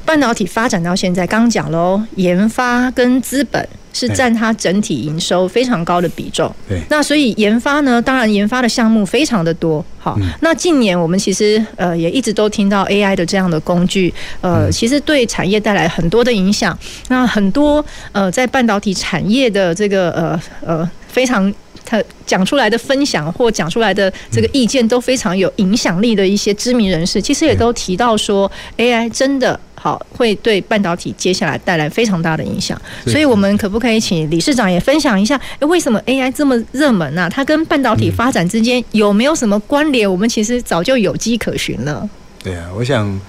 [0.04, 6.52] 半导体发展到现在，刚刚讲喽，研发跟资本是占它整体营收非常高的比重。
[6.67, 9.86] 对，那所以研发呢，当然研发的项目非常的多。
[10.00, 16.76] 好，那近年我们其实呃也一直都听到 AI 的这样的工具，呃，其实对产业带来很多的影响。
[17.10, 21.54] 那很多呃在半导体产业的这个呃呃非常。
[21.91, 32.82] 他讲出来的分享或讲出来的这个意见都非常有影响力的一些知名人士，其实也都提到说，AI 真的好会对半导体接下来带来非常大的影响。
[33.06, 37.30] 所以，我们可不可以请理事长也分享一下，为什么 AI 这么热门呢？
[37.30, 40.10] 它跟半导体发展之间有没有什么关联？
[40.10, 42.10] 我们其实早就有迹可循了。
[42.41, 43.19] 对啊，我想。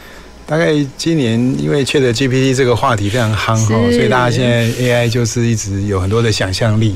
[0.53, 6.95] 大概今年因为 ChatGPT 这个话题非常夯哈，所以大家现在 AI 就是一直有很多的想象力。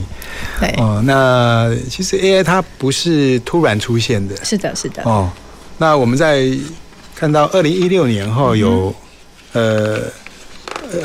[0.60, 4.36] 对哦，那其实 AI 它不是突然出现的。
[4.44, 5.02] 是的，是的。
[5.04, 5.32] 哦，
[5.78, 6.46] 那我们在
[7.14, 8.94] 看到二零一六年后有
[9.54, 10.02] 呃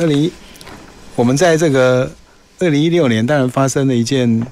[0.01, 0.29] 二零一，
[1.15, 2.11] 我们在这个
[2.59, 4.45] 二零一六年当然发生了一件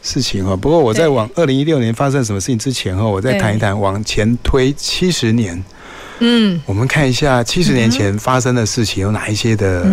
[0.00, 0.56] 事情哈。
[0.56, 5.62] 不过我在往二零一六年发生什么事情之前哈，我再谈一谈往前推七十年。
[6.20, 9.84] 嗯，我们看一下七十年前发生的事情有哪一些的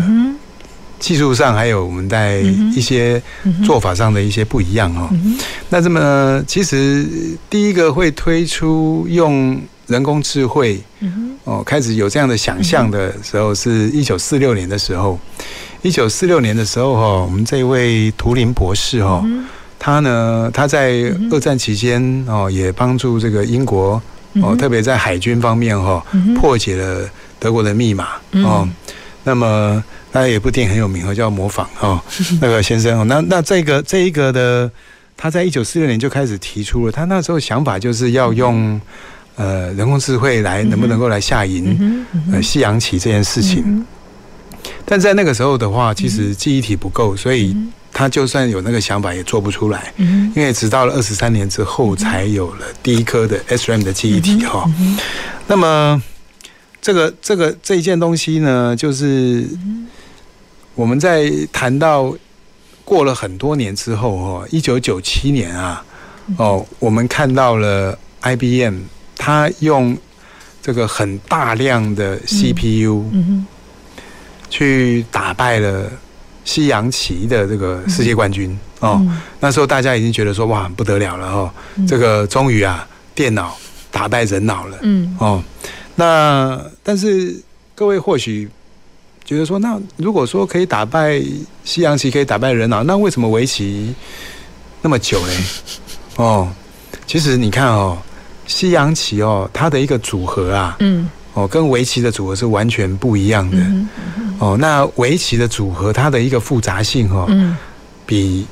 [0.99, 2.39] 技术上还有我们在
[2.75, 3.21] 一些
[3.65, 5.09] 做法上的一些不一样哦。
[5.69, 7.07] 那这么其实
[7.49, 10.79] 第一个会推出用人工智慧
[11.43, 15.19] 哦，开始有这样的想象的时候，是一九四六年的时候。
[15.81, 19.25] 一九四六年的时候哈，我们这位图灵博士哈，
[19.79, 23.99] 他呢他在二战期间哦，也帮助这个英国
[24.41, 26.05] 哦，特别在海军方面哈，
[26.35, 27.09] 破解了
[27.39, 28.09] 德国的密码
[28.43, 28.67] 哦。
[29.23, 32.01] 那么他有一部电影很有名哦，叫《模仿》哦，
[32.41, 34.71] 那个先生哦，那那这个这一个的，
[35.15, 38.79] 他在一九四六年就开始提出了，他那时候想法就是要用。
[39.37, 43.83] 呃，人工智慧来能不能够来下营呃西洋棋这件事情，
[44.85, 47.55] 但在那个时候的话，其实记忆体不够，所以
[47.93, 49.93] 他就算有那个想法也做不出来。
[49.97, 54.69] 因为直到了二十三年之后，才有了第一颗的 SRAM 的记忆体哈。
[55.47, 56.01] 那么
[56.81, 59.47] 这个这个这一件东西呢，就是
[60.75, 62.15] 我们在谈到
[62.83, 65.83] 过了很多年之后哦，一九九七年啊，
[66.37, 68.79] 哦，我们看到了 IBM。
[69.23, 69.95] 他用
[70.63, 73.05] 这个很大量的 CPU，
[74.49, 75.91] 去打败了
[76.51, 79.01] 西洋棋的这个世界冠军哦。
[79.39, 81.49] 那时候大家已经觉得说哇不得了了哦，
[81.87, 82.85] 这个终于啊
[83.15, 83.55] 电脑
[83.89, 84.77] 打败人脑了。
[84.81, 85.41] 嗯哦，
[85.95, 87.41] 那但是
[87.73, 88.49] 各位或许
[89.23, 91.23] 觉得说，那如果说可以打败
[91.63, 93.95] 西洋棋，可以打败人脑，那为什么围棋
[94.81, 95.33] 那么久呢？
[96.17, 96.51] 哦，
[97.07, 97.97] 其实你看哦。
[98.47, 107.55] 西洋棋哦，它的一个组合啊，嗯，哦，跟围棋的组合是完全不一样的，嗯嗯、哦，那围棋的组合它的一个复杂性哦，嗯，
[108.05, 108.45] 比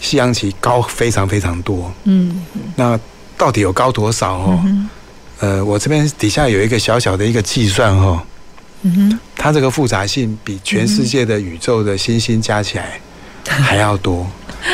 [0.00, 2.42] 西洋棋高非常非常多，嗯，
[2.76, 2.98] 那
[3.36, 4.60] 到底有高多少哦？
[4.64, 4.88] 嗯、
[5.40, 8.22] 呃，我这边底下有一个小小的一个计算哦，
[8.82, 13.00] 嗯哼，它这个复杂性比全世界的宇宙的星星加起来
[13.44, 14.26] 还要多，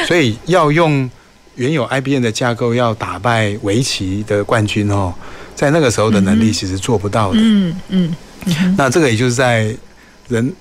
[0.06, 1.10] 所以要用。
[1.58, 5.12] 原有 IBM 的架构要打败围棋的冠军哦，
[5.58, 7.40] 在那个时候的能力其实做不到的。
[7.42, 8.14] 嗯嗯。
[8.76, 9.74] 那这个也就是在
[10.28, 10.52] 人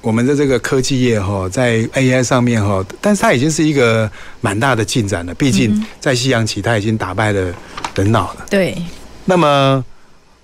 [0.00, 4.08] 我们的这个科技业哈，在 AI 上面哈，但是它已经是一个
[4.40, 5.34] 蛮大的进展了。
[5.34, 7.52] 毕竟在西洋棋，它已经打败了
[7.96, 8.46] 人脑了。
[8.48, 8.76] 对。
[9.24, 9.84] 那么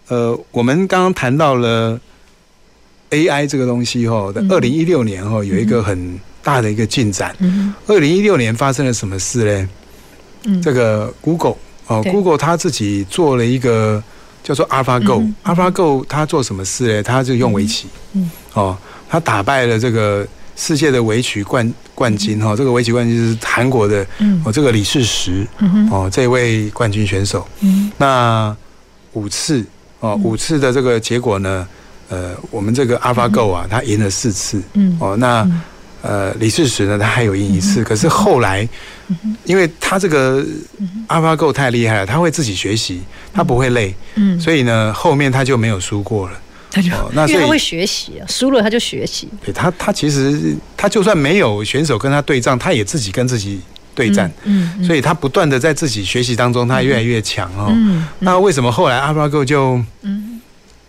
[0.08, 2.00] 呃，我们刚刚谈到了
[3.11, 7.36] AI 这个东西哈，在二零一六年哈，有一个很大的一个进展。
[7.86, 9.68] 二零一六年发生了什么事
[10.42, 10.61] 呢？
[10.61, 11.56] 这个 Google
[11.91, 14.01] 哦，Google 他自己做了一个
[14.45, 17.03] 叫做 AlphaGo，AlphaGo、他做什么事呢？
[17.03, 18.76] 他就用围棋，嗯，哦，
[19.09, 20.24] 他打败了这个
[20.55, 28.57] 世界的围棋冠冠军哈、哦，这个围棋冠军是韩国的，嗯，哦，这个李世石，嗯哦，这位冠军选手，嗯，那
[29.14, 29.66] 五次
[29.99, 31.66] 哦，五次的这个结果呢，
[32.09, 35.45] 呃，我们这个 AlphaGo 啊，他赢了四次，嗯，哦，那。
[36.03, 38.66] 呃，李世石呢，他还有赢一次，可是后来，
[39.44, 40.44] 因为他这个
[41.09, 43.03] AlphaGo 太厉害了，他会自己学习，
[43.34, 46.40] 他不会累，嗯，所以呢，后面他就没有输过了。
[46.72, 49.28] 他就那所以他会学习啊，输了他就学习。
[49.44, 53.61] 对他，他其实他就算没有选手跟他对战，他也自己跟自己
[53.92, 57.76] 对战，嗯，所以他不断的在自己学习当中，他越来越强哦。
[58.20, 59.82] 那为什么后来 AlphaGo 就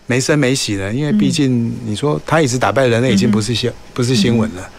[0.06, 0.92] 没声没息呢？
[0.92, 4.70] 因为毕竟你说他一直打败人类，已经不是新不是新闻了。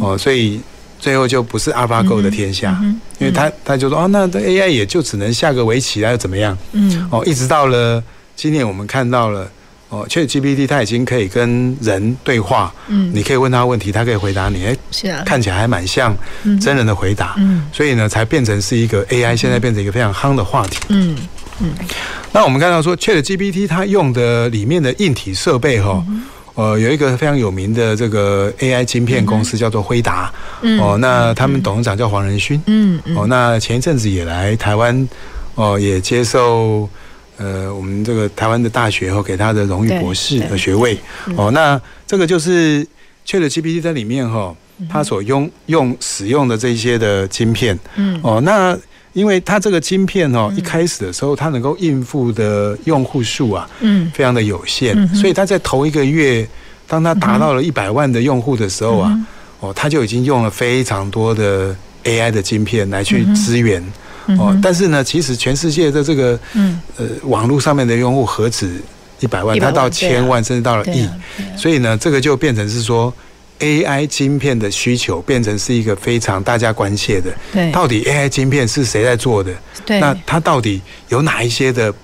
[0.00, 0.60] 哦，所以
[0.98, 2.78] 最后就不是 AlphaGo 的天下，
[3.18, 6.56] 因为他他就说哦，那这 AI 也就只能下个围棋，啊，又怎么样？
[6.72, 8.02] 嗯，哦，一直到了
[8.36, 9.50] 今年我们看到了
[9.88, 16.16] 哦，ChatGPT 它已经可以跟人对话，嗯，你可以问他问题，他可以回答你，哎，是啊，看起来还蛮像
[16.60, 21.16] 真人的回答，嗯，所以呢，才变成是一个 AI，现在变成一个非常夯的话题，嗯。
[21.60, 21.70] 嗯。
[22.32, 26.02] 那我们看到说 ChatGPT 它用的里面的硬体设备哈。
[26.08, 26.22] 嗯
[26.54, 35.08] 呃，有一个非常有名的这个 AI 晶片公司叫做辉达，嗯、哦，那他们董事长叫黄仁勋，嗯，哦，那前一阵子也来台湾，
[35.54, 36.88] 哦，也接受
[37.38, 40.98] 呃我们这个台湾的大学后给他的荣誉博士的学位，
[41.36, 42.86] 哦，那这个就是
[43.26, 44.54] ChatGPT 在里面哈，
[44.90, 48.76] 它所用用使用的这些的晶片，嗯，哦，那。
[49.12, 56.48] 因为它这个晶片哦，一开始的时候它能够应付的用户数啊，嗯，非常的有限，所以它在头一个月，
[56.86, 59.18] 当它达到了一百万的用户的时候啊，
[59.60, 63.82] 哦，它就已经用了非常多的 AI 的晶片来去支援，
[64.38, 66.80] 哦，但是呢，其实全世界的这个嗯。
[66.96, 68.80] 呃网络上面的用户何止
[69.20, 71.06] 一百万，它到千万甚至到了亿，
[71.56, 73.12] 所以呢，这个就变成是说。
[73.62, 77.32] AI 晶片的需求变成是一个非常大家关切的。
[77.52, 79.54] 对，到底 AI 晶片是谁在做的？
[79.86, 81.94] 对，那它到底有哪一些的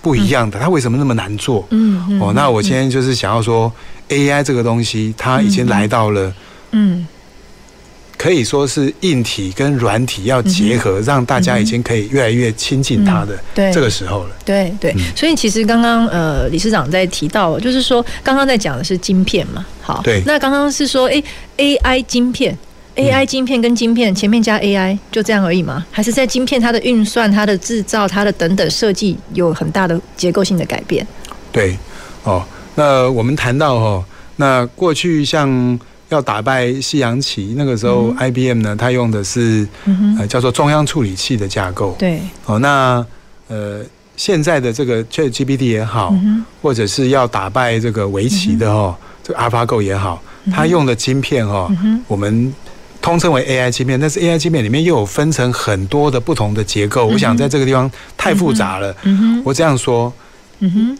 [0.00, 0.58] 不一样的？
[0.58, 1.66] 它为什么那么难做？
[1.70, 3.70] 嗯，哦，那我今天就是想要说
[4.08, 6.32] ，AI 这个东西它已经来到了
[6.72, 7.06] 嗯，
[8.20, 14.36] 可以说是硬体跟软体要结合，让大家已经可以越来越亲近它的这个时候了。
[14.44, 21.22] 对对，所以其实刚刚呃理事长在提到，就是说刚刚在讲的是晶片嘛，好，对，那刚刚是说哎
[21.56, 22.54] AI 晶片
[22.94, 25.86] ，AI 晶片跟晶片前面加 AI 就这样而已吗？
[25.90, 31.06] 还是在晶片它的运算、它的制造、它的等等设计有很大的结构性的改变？
[31.50, 31.74] 对，
[32.24, 32.44] 哦，
[32.74, 34.04] 那我们谈到哦，
[34.36, 35.80] 那过去像。
[36.10, 39.66] 要打败西洋棋，那个时候 IBM 呢，它用的是
[40.18, 41.96] 呃叫做中央处理器的架构。
[41.98, 42.20] 对。
[42.46, 43.04] 哦，那
[43.48, 43.80] 呃
[44.16, 46.14] 现在的这个 ChatGPT 也好，
[46.60, 51.70] 或者是要打败这个围棋的哦，这个 AlphaGo 也好，它用的晶片哦，
[52.06, 52.54] 我们
[53.00, 53.98] 通称为 AI 晶片。
[53.98, 57.06] 但是 AI 晶片里面又有分成很多的不同的结构。
[57.06, 58.94] 我想在这个地方太复杂了。
[59.42, 60.12] 我这样说，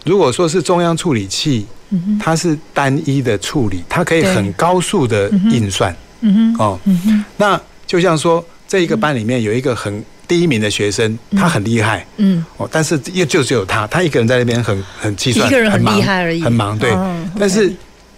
[0.05, 1.65] 如果说是中央处理器。
[2.21, 5.93] 它是单一的处理，它可以很高速的运算。
[6.21, 6.63] 嗯哼。
[6.63, 6.79] 哦，
[7.35, 12.07] 那就像说，这一个班里面有一个很第一名的学生，他很厉害。
[12.15, 16.79] 嗯，哦，但是又就只有他，他一个人在那边很很计算，一个人很厉害而已，很忙。
[16.79, 16.95] 对，
[17.37, 17.69] 但是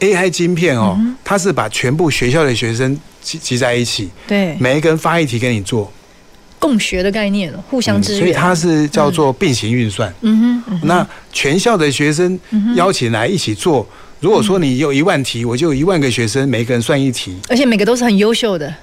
[0.01, 5.91] AI 晶片哦，它是把全部学校的学生集集在一起，对，每一个人发一题给你做。
[6.63, 10.11] 共学的概念，互相支援，所以它是叫做并行运算。
[10.21, 12.39] 嗯哼，那全校的学生
[12.75, 13.85] 邀请来一起做。
[14.21, 18.73] 如果说你有一万题，我就有一万个学生，每个人算一题，而且每个都是很优秀的，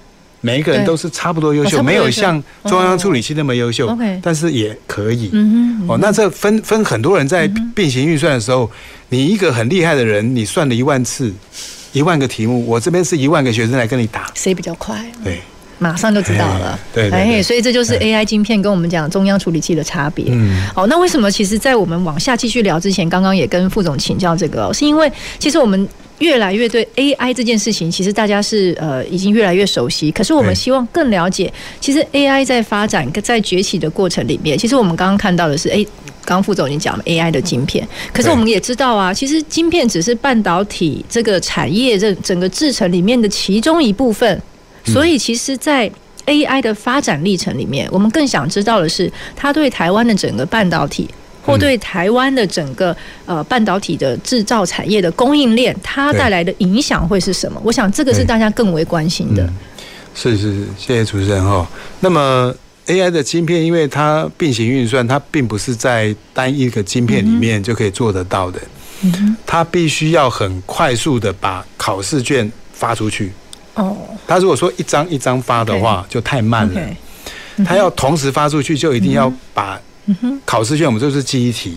[0.43, 3.89] 每一个人都是差不多优秀，没有像中央处理器那么优秀。
[3.89, 5.31] OK，但是也可以。
[5.33, 8.71] 嗯哼，哦，那这分分很多人在并行运算的时候，
[9.09, 11.33] 你一个很厉害的人，你算了一万次，
[11.95, 15.11] 一万个题目，我这边是一万个学生来跟你打，谁比较快？
[15.25, 15.41] 对。
[15.81, 20.27] 马上就知道了，对，对，对，所以这就是 AI 晶片跟我们讲中央处理器的差别。
[20.29, 31.51] 嗯，好，那为什么其实，在我们往下继续聊之前，刚刚也跟副总请教这个，是因为其实我们越来越对 AI 这件事情，其实大家是呃已经越来越熟悉，可是我们希望更了解，
[31.81, 35.83] 其实 AI 在发展在崛起的过程里面，其实我们刚刚看到的是，哎，
[36.27, 44.43] 刚刚副总已经讲了 AI 的晶片，可是我们也知道啊，其实晶片只是半导体这个产业这整个制成里面的其中一部分。
[44.85, 45.91] 所以，其实，在
[46.27, 51.09] AI 的发展历程里面，我们更想知道的是，它对台湾的整个半导体，
[51.45, 57.61] 或对台湾的整个呃半导体的制造产业的供应链，它带来的影响会是什么？
[57.65, 59.51] 我想，这个是大家更为关心的。
[60.15, 61.67] 是是是，谢谢主持人哈。
[62.01, 62.55] 那么
[62.87, 68.61] ，AI 的晶片，因为它并行运算，它并不是在单一个晶片里面就可以做得到的。
[69.03, 73.33] 嗯，它必须要很快速的把考试卷发出去。
[73.75, 73.97] 哦，
[74.27, 76.81] 他如果说一张一张发的话，就太慢了。
[77.65, 79.79] 他要同时发出去，就一定要把
[80.45, 81.77] 考试卷，我们就是记忆题，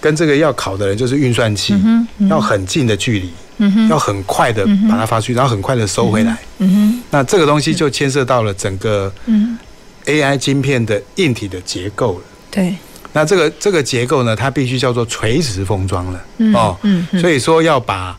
[0.00, 1.74] 跟这个要考的人就是运算器，
[2.30, 3.30] 要很近的距离，
[3.88, 6.36] 要很快的把它发出去，然后很快的收回来。
[7.10, 9.12] 那这个东西就牵涉到了整个
[10.06, 12.24] AI 晶片的硬体的结构了。
[12.50, 12.74] 对，
[13.12, 16.24] 那这个这个结构呢，它必须叫做垂直封装了。
[16.54, 16.76] 哦，
[17.20, 18.18] 所以说要把。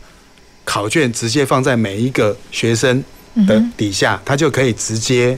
[0.64, 3.02] 考卷直接放在每一个学生
[3.46, 5.36] 的底下，他就可以直接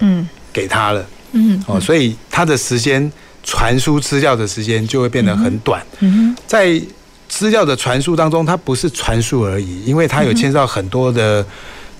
[0.52, 1.04] 给他了。
[1.32, 3.10] 嗯，哦，所以他的时间
[3.42, 5.84] 传输资料的时间就会变得很短。
[6.00, 6.80] 嗯，在
[7.28, 11.44] 资料的传输当中，它不是传输而已，因为它有牵涉到很多的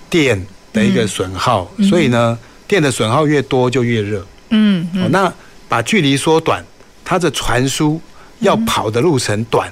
[0.09, 0.41] 电
[0.72, 4.24] 的一个损耗，所以呢，电的损耗越多就越热。
[4.51, 5.31] 嗯，哦，那
[5.68, 6.64] 把距离缩短，
[7.05, 8.01] 它的传输
[8.39, 9.70] 要跑的路程短，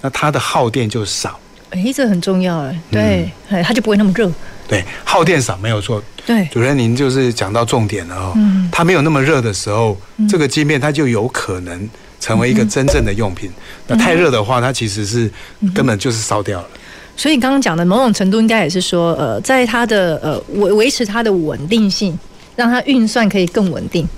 [0.00, 1.38] 那它的耗电就少。
[1.74, 4.30] 哎，这很重要哎，对，哎，它就不会那么热。
[4.68, 6.02] 对，耗电少没有错。
[6.24, 8.32] 对，主任您就是讲到重点了哦。
[8.36, 8.68] 嗯。
[8.70, 9.96] 它没有那么热的时候，
[10.28, 13.50] 这个晶片它就有可能成为一个真正的用品。
[13.88, 15.30] 那太热的话，它其实是
[15.74, 16.68] 根本就是烧掉了。
[17.16, 22.16] 所以刚刚讲的某种程度应该也是说，呃，在它的呃维维持它的稳定性，
[22.56, 24.08] 让它运算可以更稳定。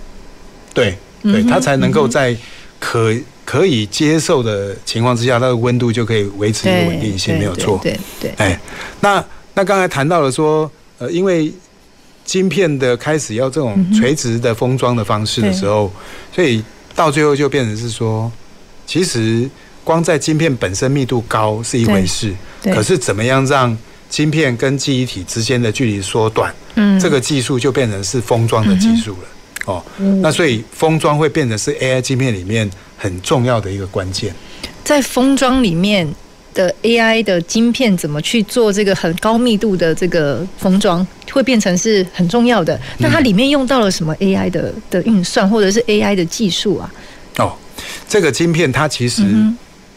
[0.72, 2.36] 对，对，它才能够在
[2.78, 3.12] 可。
[3.46, 7.78] 可以接受的情况之下，它的温度就可以维持一个稳定性，没有错。
[7.82, 8.30] 对对。
[8.36, 8.60] 哎，
[9.00, 9.24] 那
[9.54, 11.50] 那刚才谈到了说，呃，因为
[12.24, 15.90] 晶片的开始要这种垂直的封装的方式的时候，
[16.34, 16.62] 所以
[16.94, 18.30] 到最后就变成是说，
[18.84, 19.48] 其实
[19.84, 22.34] 光在晶片本身密度高是一回事，
[22.64, 23.78] 可是怎么样让
[24.10, 29.28] 晶片跟记忆体之间的距离缩短，嗯，这个技术就变成是封装的技术了。
[29.66, 29.84] 哦，
[30.22, 32.68] 那所以封装会变成是 AI 晶片里面。
[32.98, 34.34] 很重要的一个关键，
[34.82, 36.08] 在封装里面
[36.54, 42.80] 的 AI 的晶片怎么去做这个很高密度的这个封装，会变成是很重要的。
[42.96, 46.90] 那它里面用到了什么 AI 的的运算，或者是 AI 的技术啊？
[47.36, 47.52] 哦，
[48.08, 49.22] 这个晶片它其实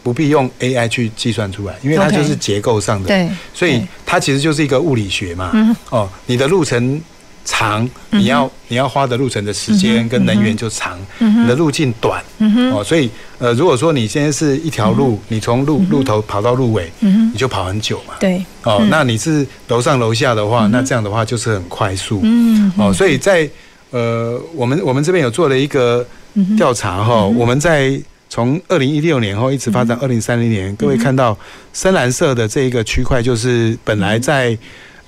[0.02, 5.52] 不必用 AI 去计算出来，因为它就是结构上的，对，所以它其实就是一个物理学嘛。
[5.54, 7.00] 嗯哦，你的路程
[7.50, 12.22] 长，你要你要花的路程的时间跟能源就长，你的路径短。
[12.72, 18.14] 哦，所以呃，如果说你现在是一条路，你从路路头跑到路尾，你就跑很久嘛。
[18.20, 18.88] 对，哦，嗯。
[18.88, 22.20] 那你是楼上楼下的话，那这样的话就是很快速。
[22.22, 23.50] 嗯哦，所以在
[23.90, 26.06] 呃，我们我们这边有做了一个
[26.56, 31.36] 调查哈，我们在从二零一六年后一直发展二零三零年，各位看到
[31.72, 34.56] 深蓝色的这一个区块，就是本来在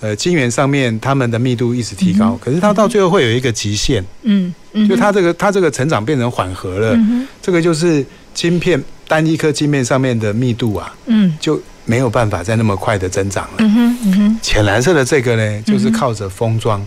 [0.02, 11.34] 呃晶圆上面它们的密度一直提高，可是它到最后会有一个极限，嗯嗯，就它这个它这个成长变成缓和了嗯，这个就是晶片单一颗晶片上面的密度啊，嗯。
[11.40, 13.54] 就没有办法再那么快的增长了。
[13.58, 16.80] 嗯哼嗯哼，浅蓝色的这个呢，就是靠着封装，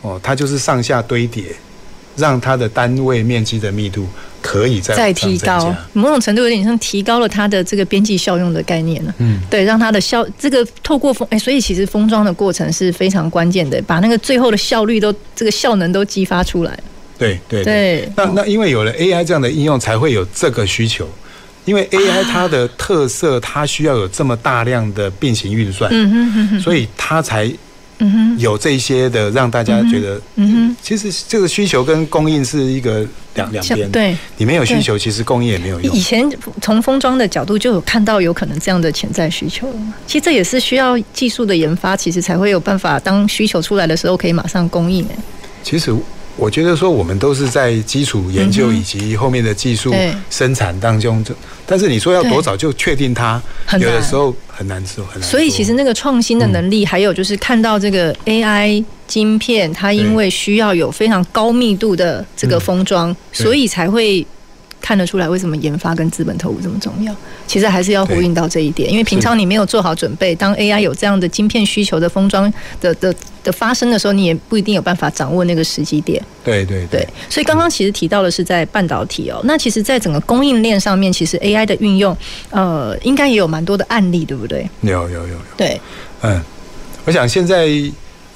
[0.00, 1.46] 哦，它就是上下堆叠，
[2.16, 4.06] 让它的单位面积的密度
[4.40, 9.14] 可以再再提高，某种程度有点像提高了它的这个边际效用的概念呢。
[9.18, 16.78] 嗯，对，让它的效这个透过封，哎，所以其实封装的过程是非常关键的，把那个最后的效率都这个效能都激发出来。
[17.18, 21.08] 对对对那那因为有了 AI 这样的应用，才会有这个需求。
[21.64, 25.88] 因为 AI 它的特色，它需要有这么大量的并行运算，
[26.60, 27.48] 所以它才
[28.38, 33.90] 有这些的让大家觉得，嗯哼其实这个需求跟供应是一个两两边。
[33.90, 36.00] 对，你没有需求，其实供应也没有用以。
[36.00, 36.28] 前
[36.60, 39.74] 从封装的角度就有看到有可能这样的潜在需求了
[40.06, 45.16] 其实这也是需要技术的研发，其实才会有办法当需求出来的时候可以马上供应哎。
[45.62, 45.94] 其实
[46.36, 49.94] 我觉得说，我们都是在基础研究以及后面的技术
[50.30, 51.34] 生产当中，就
[51.66, 53.40] 但是你说要多早就确定它，
[53.74, 55.28] 有的时候很难做，很难。
[55.28, 64.26] 所以其实那个创新的能力，还有就是看到这个 AI 晶片，它因为需要有非常高密度的这个封装，所以才会
[64.82, 67.14] 看得出来为什么研发跟资本投入这么重要。
[67.46, 73.14] 其实还是要呼应到这一点，因为平常你没有做好准备，当 AI 有这样的晶片需求的封装的的
[73.44, 76.22] 的发生的时候，你也不一定有办法掌握那个时机点。
[76.44, 82.16] 对对对，所以刚刚其实提到的是在半导体哦，那其实，在整个供应链上面，其实 AI 的运用，
[82.50, 84.68] 呃，应该也有蛮多的案例，对不对？
[84.80, 85.36] 有有有有。
[85.56, 85.80] 对，
[86.22, 86.42] 嗯，
[87.04, 87.68] 我想现在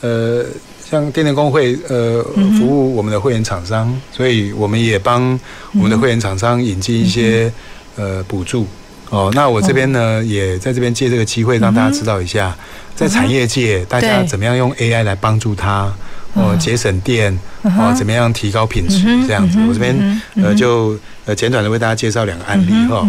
[0.03, 0.45] 呃，
[0.89, 2.23] 像电电工会呃
[2.57, 5.39] 服务我们的会员厂商，所以我们也帮
[5.73, 7.53] 我们的会员厂商引进一些
[7.97, 8.67] 呃补助。
[9.11, 12.57] 哦，那我这边呢，也在这边借这个机会让大家知道一下，
[12.95, 15.93] 在产业界大家怎么样用 AI 来帮助他。
[16.35, 17.33] 哦，节省电
[17.63, 18.99] 哦，怎么样提高品质？
[19.27, 23.09] 这样子，我这边呃就呃简短的为大家介绍两个案例哈。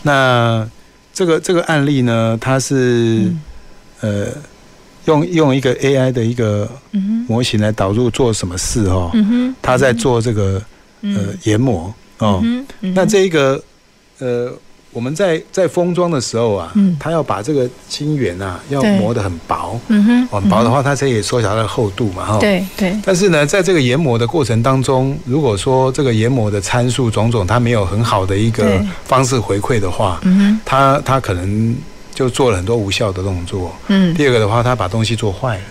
[0.00, 0.66] 那
[1.12, 3.30] 这个这个案例呢，它是
[4.00, 4.28] 呃
[5.06, 6.68] 用用一个 AI 的一个
[7.28, 9.10] 模型来导入做什么事哦？
[9.62, 10.62] 他在做这个
[11.02, 12.42] 呃研磨哦。
[12.80, 13.62] 那这一个
[14.18, 14.52] 呃。
[14.94, 22.96] 我们在在封装的时候啊，它要把这个晶圆啊要磨得很薄，嗯哼，很薄的话，它可以缩小它的厚度嘛，哈，对对。
[23.04, 31.74] 但是呢，在这个研磨的过程当中，如果说这个研磨的参数种种它没有很好的一个方式回馈的话，嗯哼，它它可能
[32.14, 34.14] 就做了很多无效的动作，嗯。
[34.14, 35.64] 第二个的话，他把东西做坏了，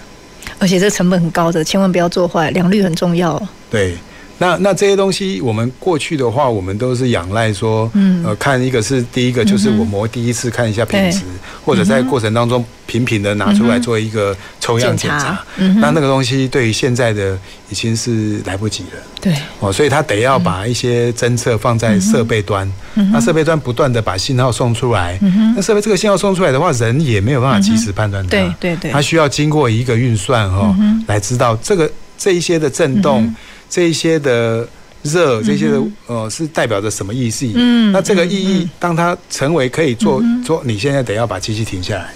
[0.59, 3.41] 而且这成本很高的，千万不要做坏，良率很重要。
[3.69, 3.95] 对。
[4.39, 7.89] 那那这些东西，我们过去的话，我们都是仰赖说，
[8.25, 11.21] 呃，看一个是第一个，就是我磨第一次看一下品质，
[11.63, 15.39] 或者在过程当中频频的拿出来做一个抽样检查。
[15.77, 17.38] 那那个东西对于现在的
[17.69, 19.01] 已经是来不及了。
[19.21, 19.34] 对。
[19.59, 22.69] 哦，所以他得要把一些侦测放在设备端，
[23.13, 25.17] 那设备端不断的把信号送出来。
[25.55, 28.31] 那设备这个信号送出来的话，人也没有办法及时判断它。
[28.31, 28.91] 对对对。
[28.91, 30.75] 它需要经过一个运算哦，
[31.07, 33.34] 来知道这个这一些的震动。
[33.70, 34.68] 这些的
[35.01, 37.45] 热，这些的呃，是代表着什么意思？
[37.55, 42.14] 嗯，那这个意义，当它成为可以做做，你现在得要把机器停下来。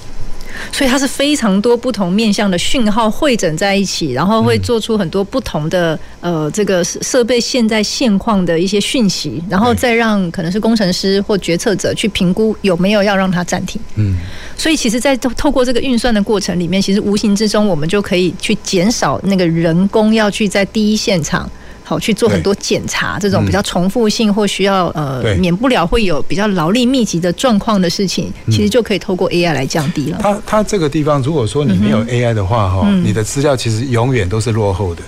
[0.72, 13.82] 所以它是非常多不同面向的讯号汇整在一起，然后会做出很多不同的呃这个设备现在现况的一些讯息，然后再让可能是工程师或决策者去评估有没有要让它暂停。
[13.96, 14.16] 嗯，
[14.58, 21.50] 所以其实，在透透过这个运算的过程里面，其实无形之中我们就可以去减少那个人工要去在第一现场。
[21.88, 30.20] 好去做很多检查，这种比较重复性或需要呃免不了会有比较劳力密集的状况的事情，其实就可以透过 AI 来降低了。
[30.22, 35.02] 它它这个地方，如果说你没有 AI 的话，哈，你的资料其实永远都是落后的，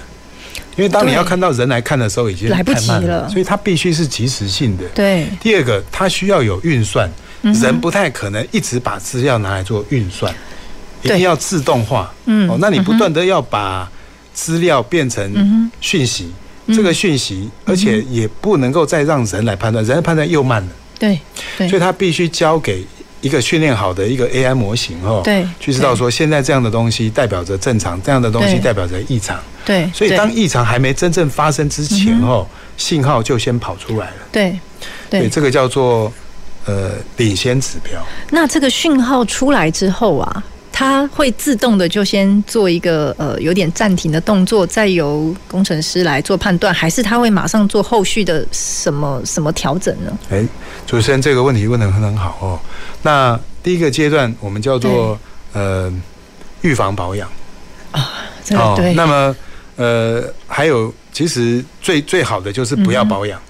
[0.78, 4.86] 因为当你要看到人来看的时候，已经来不及了，所以它必须是及时性的。
[4.96, 5.28] 对。
[5.42, 7.10] 第二个，它需要有运算，
[7.42, 10.34] 人不太可能一直把资料拿来做运算，
[11.02, 12.10] 一定要自动化。
[12.26, 12.50] 嗯。
[12.50, 13.92] 哦，那你不断的要把
[14.34, 16.32] 资料变成讯息。
[16.74, 20.70] 这个讯息，而且也不能够再让人来判断，人的判断又慢了。
[20.98, 21.20] 对，
[21.70, 22.86] 所以他必须交给
[23.22, 32.46] 一个训练好的一个 AI 模型哦，对，去知道说现在这样的东西代表着正常，这样的东西代表着异常，对，所以当异常还没真正发生之前哦，
[32.78, 34.60] 信号就先跑出来了，对，
[35.10, 36.12] 对，这个叫做
[36.66, 38.02] 呃领先指标。
[38.30, 40.44] 那这个讯号出来之后啊。
[40.80, 50.18] 它会自动的就先做一个呃有点暂停的动作，再由工程师来做判断，还是它会马上做后续的什么什么调整呢？
[50.30, 50.48] 哎，
[50.88, 52.58] 主持人这个问题问得很好哦。
[53.02, 55.20] 那第一个阶段我们叫做
[55.52, 55.92] 呃
[56.62, 57.30] 预防保养
[57.92, 58.14] 啊，
[58.52, 58.94] 哦，对。
[58.94, 59.36] 那么
[59.76, 63.38] 呃还有其实最最好的就是不要保养。
[63.38, 63.44] 嗯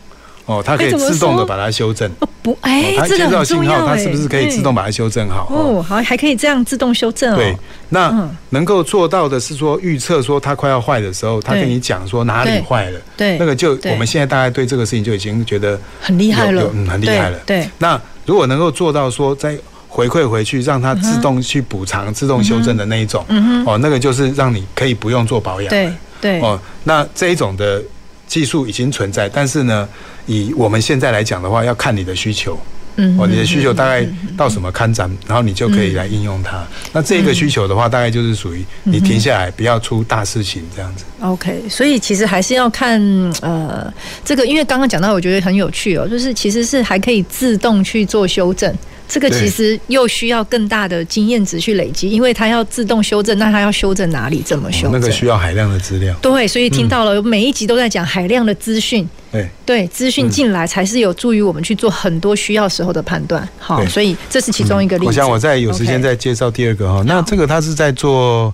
[0.50, 2.12] 哦，它可以自动的把它修正。
[2.62, 5.48] 哎，它接到信号，它是不是可以自动把它修正好？
[5.50, 7.36] 哦，好，还可以这样自动修正哦。
[7.36, 7.56] 对，
[7.90, 13.00] 那能够做到的是说预测说它快要坏的时候，它跟你讲说哪里坏了。
[13.18, 17.40] 对，那个就我们现在大概对这个事情就已经觉得很厉害了，嗯，很厉害了。
[17.46, 25.70] 对，那如果能够做到说再回馈回去，让它自动去补偿、自动修正的那一种，嗯哦，那个就是让你可以不用做保养。
[25.70, 25.92] 对
[26.22, 26.40] 对。
[26.42, 27.82] 哦，那这一种的
[28.28, 29.90] 技术已经存在，但是呢，
[30.30, 32.56] 以我们现在来讲的话，要看你的需求，
[32.98, 34.08] 嗯，哦，你的需求大概
[34.38, 36.64] 到什么看展，然后你就可以来应用它。
[36.94, 41.04] 那这个需求的话，大概就是属于你停下来，不要出大事情这样子。
[41.22, 43.02] OK，所以其实还是要看
[43.42, 43.92] 呃，
[44.24, 48.72] 这个，因为刚刚讲到，我觉得很有趣哦，就是其实是还可以自动去做修正。
[49.10, 54.44] 这个其实又需要更大的经验值去累积，因为它要自动修正，那它要修正哪里？
[54.44, 54.92] 怎么修正？
[54.92, 56.16] 那个需要海量的资料。
[56.22, 59.10] 对，所以听到了每一集都在讲海量的资讯。
[59.32, 63.48] 对对，资讯进来才是有助于我们去做很多需要时候的判断。
[63.58, 65.08] 好，所以这是其中一个例子。
[65.08, 67.04] 我想我再有时间再介绍第二个哈。
[67.08, 68.54] 那这个它是在做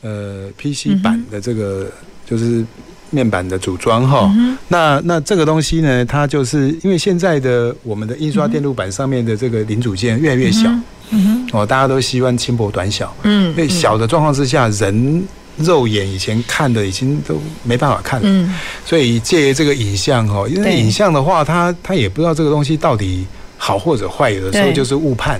[0.00, 1.88] 呃 PC 版的这个
[2.28, 2.64] 就是。
[3.12, 4.34] 面板的组装哈，
[4.68, 10.68] 那那这个东西呢，它就是因为现在的我们的印刷电路板上面的这个零组件越来越小，
[11.10, 15.22] 嗯哦，大家都希望轻薄短小，嗯，因为小的状况之下，人
[15.58, 18.54] 肉眼以前看的已经都没办法看了，嗯，
[18.86, 23.26] 所以借这个影像哈，因为影像的话，它它也不知道这个东西到底
[23.58, 25.38] 好或者坏，有的时候就是误判，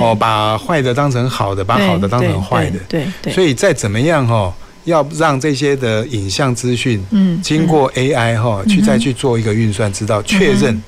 [0.00, 4.52] 哦，把坏的当成好的，把好的当成坏的，对对，所以再怎么样哈。
[4.86, 10.82] 要让这些的影像资讯，嗯，经过 AI 哈，去再去做一个运算，知道确认，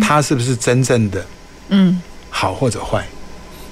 [0.00, 1.24] 它是不是真正的，
[1.70, 3.06] 嗯，好或者坏，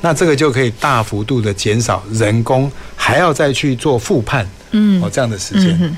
[0.00, 5.96] 那这个就可以大幅度的减少人工还要再去做复判，嗯，哦这样的时间。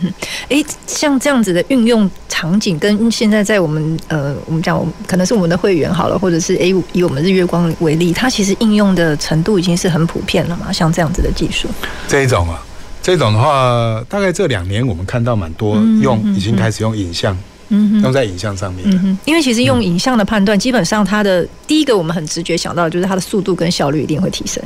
[0.48, 11.68] 哎，像这样子的运用场景，跟现在在我们呃，我们讲可能是我们的会员好了，或者是哎以我们日月光为例，它其实应用的程度已经是很普遍了嘛，像这样子的技术，
[12.08, 12.62] 这一种啊。
[13.06, 17.38] 这种的话，大概这两年我们看到蛮多用，已经开始用影像，
[17.68, 19.18] 嗯用在影像上面。
[19.24, 24.60] 因为其实用影像的判断，基本上它的第一个我们很直觉想到的就是它的速度跟效率一定会提升。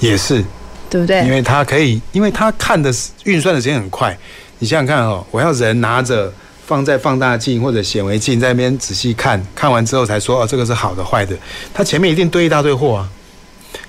[0.00, 0.42] 也是，
[0.88, 1.22] 对不对？
[1.26, 2.90] 因为它可以，因为它看的
[3.24, 4.16] 运算的时间很快。
[4.60, 6.32] 你想想看哦，我要人拿着
[6.66, 11.36] 放在放大镜或者显微镜在那边仔细看，看完之后才说哦，这个是好的坏的。
[11.74, 13.10] 它前面一定堆一大堆货啊。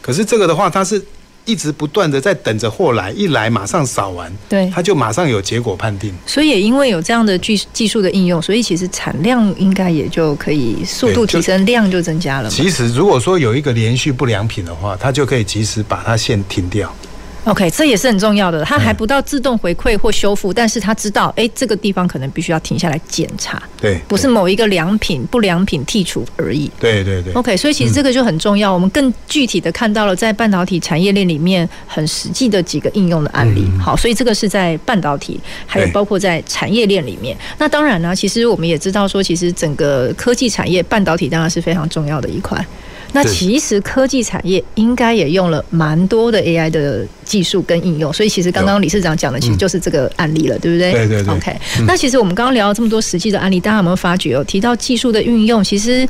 [0.01, 1.01] 可是这个的话，它是。
[1.45, 6.13] 一直不断的在等着货来，一来马上扫完，对，他就马上有结果判定。
[6.25, 12.49] 所以也因为有这样的技技术的应用，所以其实产量应该也就可以速度提升，量就增加了。
[12.49, 16.93] 其实如果说有一个连续不良品的话，它就可以及时把它线停掉。
[17.45, 18.63] OK，这也是很重要的。
[18.65, 23.61] 它还不到自动回馈或修复，但是它知道，哎，这个地方可能必须要停下来检查。
[23.79, 26.71] 对，不是某一个良品不良品剔除而已。
[26.79, 27.31] 对对对。
[27.33, 28.73] OK，所以其实这个就很重要。
[28.73, 33.63] 我们更具体的看到了在半导体产业链里面很实际的几个应用的案例。
[33.79, 37.37] 好，所以这个是在半导体，还有包括在产业链里面。
[37.59, 42.65] 那当然呢，其实我们也知道说，其实整个科技产业，半导体当然是非常重要的一块。
[43.11, 50.91] 那其实科技产业应该也用了蛮多的 AI 的技术跟应用，所以其实刚刚理事长讲的其实就是这个案例了，对不对？
[50.93, 51.33] 对对对。
[51.33, 51.55] OK，
[51.85, 54.43] 那其实我们刚刚聊了这么多实际的案例，大家有没有发觉哦？
[54.45, 56.07] 提到技术的运用，其实。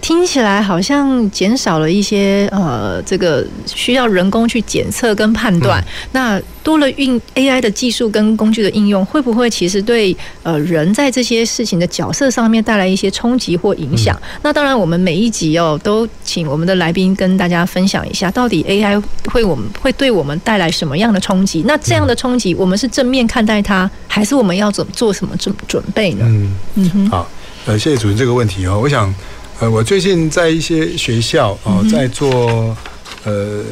[0.00, 5.80] 听起来好像减少了一些呃，这个需要人工去检测跟判断。
[5.80, 14.14] 嗯、那多了运 AI 的技术跟工具的应用，会不会其实对呃人在这些事情的角色上面带来一些冲击或影响？
[14.22, 19.02] 嗯、那当然，我们每一集哦都请我们的来宾跟大家分享一下，到底 AI
[19.32, 21.62] 会我们会对我们带来什么样的冲击？
[21.66, 26.24] 那这样的冲击，我们是正面看待它，还是我们要怎做什么准准备呢？
[26.28, 27.28] 嗯嗯哼，好，
[27.66, 29.14] 呃，谢谢主持人这个问题哦，我想。
[29.60, 32.76] 呃，我最近在一些学校哦，在做
[33.22, 33.62] 呃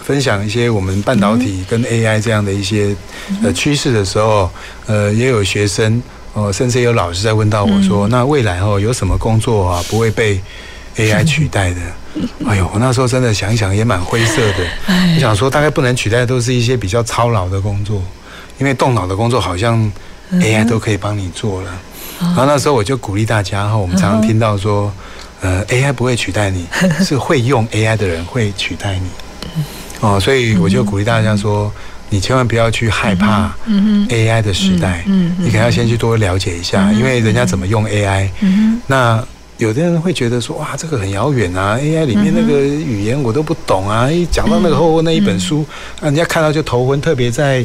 [0.00, 2.94] 分享一些我们半导体跟 AI 这样的一些
[3.42, 4.48] 呃趋势的时候，
[4.86, 6.00] 呃，也有学生
[6.32, 10.40] 哦，甚至有老师在问到我说，那未来哦有什么工作啊不会被
[10.96, 11.80] AI 取代的。
[12.46, 14.66] 哎呦，我那时候真的想一想也蛮灰色的。
[15.14, 18.02] 我想说，大概不能取代的都是一些比较操劳的工作，
[18.58, 19.90] 因为动脑的工作好像
[20.32, 21.70] AI 都可以帮你做了。
[22.20, 24.92] 然后那时候我就鼓励大家哈，我们常常听到说，
[25.40, 26.66] 呃，AI 不会取代你，
[27.02, 29.08] 是会用 AI 的人会取代你。
[30.00, 31.72] 哦，所以我就鼓励大家说，
[32.10, 33.50] 你千万不要去害怕
[34.08, 35.02] AI 的时代，
[35.38, 38.28] 你可能要先去多了解一下，因为人家怎么用 AI，
[38.86, 39.24] 那。
[39.62, 45.64] 有的人会觉得说，哇，这个很遥远啊，AI 里面那个语言我都不懂啊，一讲到那个厚厚那一本书，
[46.02, 47.64] 人家看到就头昏，特别在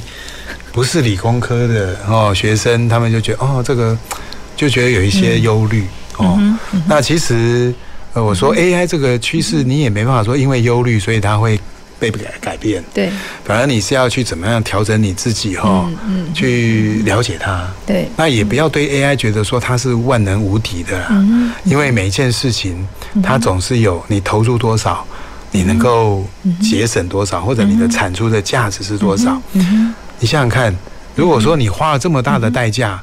[0.72, 3.98] 不是理工科的哦学生，他们就觉得哦这个
[4.56, 5.86] 就觉得有一些忧虑
[6.18, 6.40] 哦。
[6.88, 7.74] 那其实
[8.14, 11.60] 呃我说 AI 这个趋势，你也没办法说因为忧虑，所以它会。
[12.00, 13.10] 被改改变，对，
[13.44, 22.88] 反而你是要去怎么样调整你自己哈，嗯，去了解它，对，那也不要对 AI 觉得说它是万能无敌的啦，嗯，因为每一件事情
[23.24, 25.06] 它总是有你投入多少，
[25.52, 26.24] 你能够
[26.62, 30.76] 节省多少，或者你的产出的价值是多少，嗯，你想想看，
[31.16, 33.02] 如果说你花了这么大的代价，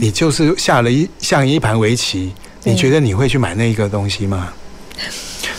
[0.00, 2.32] 你就是下了一像一盘围棋，
[2.62, 4.48] 你觉得你会去买那个东西吗？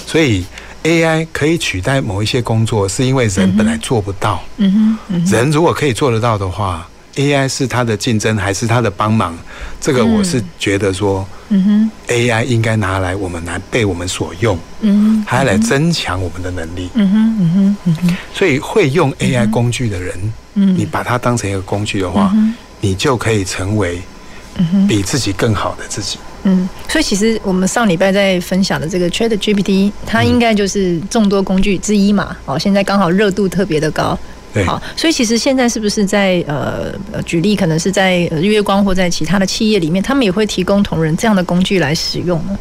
[0.06, 0.46] 所以。
[0.84, 4.42] AI 可以取代某一些工作，是因为人本来做不到。
[4.58, 9.38] 嗯哼，人如果可以做得到的话，AI 是它的竞争还是它的帮忙？
[9.82, 16.90] 这个我是觉得说，嗯哼，AI 应该拿来我们来被我们所用，嗯哼，还要来增强我们的能力。
[16.94, 18.18] 嗯哼，嗯哼，嗯哼。
[18.34, 22.34] 所以会用 AI 工具的人，嗯，你把它当成一个工具的话，
[22.80, 24.02] 你就可以成为
[24.88, 26.18] 比自己更好的自己。
[26.44, 32.36] 嗯，所以其实我们上礼拜在分享的这个 ChatGPT，它应该就是众多工具之一嘛。
[32.46, 34.18] 哦，现在刚好热度特别的高。
[34.54, 34.64] 对。
[34.64, 36.94] 好，所以其实现在是不是在呃
[37.26, 42.58] 举例，可能是在日月光或在其他的企业里面，他们也会提供同仁这样的工具来使用呢？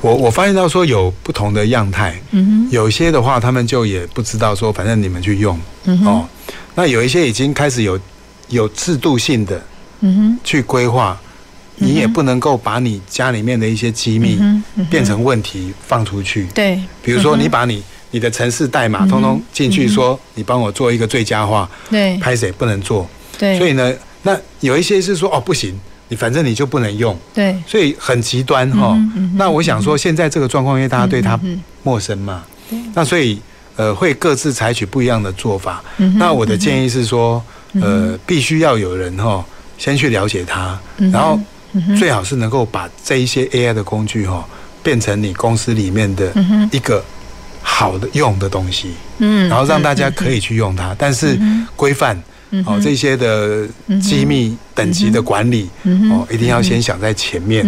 [0.00, 2.20] 我我发现到说有不同的样态。
[2.32, 2.68] 嗯哼。
[2.70, 5.58] 有些的话，他们就也不知道说，反正你们去用。
[5.84, 6.08] 嗯哼。
[6.08, 6.28] 哦，
[6.74, 7.98] 那有一些已经开始有
[8.48, 9.62] 有制度性的。
[10.00, 10.38] 嗯哼。
[10.42, 11.18] 去规划。
[11.76, 14.38] 你也不能够把你家里面的一些机密
[14.90, 16.46] 变成问题放出去。
[16.54, 23.06] 对，比如说你把你你的城市代码通通进去，说你帮我做一个最佳化，对，拍谁不能做。
[23.38, 27.14] 对，所以呢，那有一些是说哦不行，你反正你就不能用。
[27.34, 28.98] 对，所以很极端哈。
[29.34, 31.38] 那我想说，现在这个状况，因为大家对他
[31.82, 32.42] 陌生嘛，
[32.94, 33.38] 那所以
[33.76, 35.84] 呃会各自采取不一样的做法。
[36.16, 37.44] 那我的建议是说，
[37.82, 39.44] 呃，必须要有人哈
[39.76, 40.78] 先去了解他，
[41.12, 41.38] 然后。
[41.98, 44.46] 最好是能够把这一些 AI 的工具哈，
[44.82, 46.32] 变成你公司里面的
[46.70, 47.04] 一个
[47.62, 51.38] 好的用的东西，嗯，然后让大家可以去用它，但是
[51.74, 52.16] 规范
[52.64, 53.66] 哦这些的
[54.00, 55.68] 机密等级的管理
[56.10, 57.64] 哦，一定要先想在前面。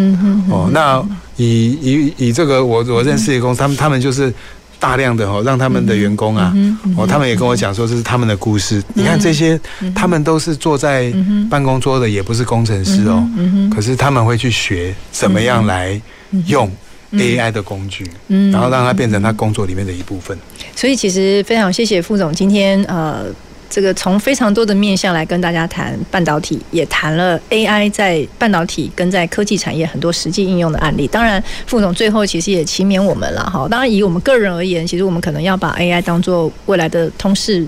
[0.50, 0.68] 哦。
[0.72, 1.04] 那
[1.36, 4.32] 以以以这个我我认识的公司，他们他们就是。
[4.78, 6.54] 大量的哦，让他们的员工啊，
[6.96, 8.82] 哦，他们也跟我讲说这是他们的故事。
[8.94, 9.60] 你看这些，
[9.94, 11.12] 他们都是坐在
[11.50, 13.28] 办公桌的，也不是工程师哦，
[13.74, 16.00] 可是他们会去学怎么样来
[16.46, 16.70] 用
[17.12, 18.08] AI 的工具，
[18.52, 20.38] 然后让它变成他工作里面的一部分。
[20.74, 23.26] 所以其实非常谢谢副总今天呃。
[23.70, 31.06] 这个从非常多的面向来跟大家谈半导体，也谈了 AI 在半导体跟在科技产业很多实际应用的案例。
[31.06, 33.66] 当然，副总最后其实也勤勉我们了哈。
[33.68, 37.66] 当然，以我们个人而言，其实我们可能要把 AI 当做未来的通识。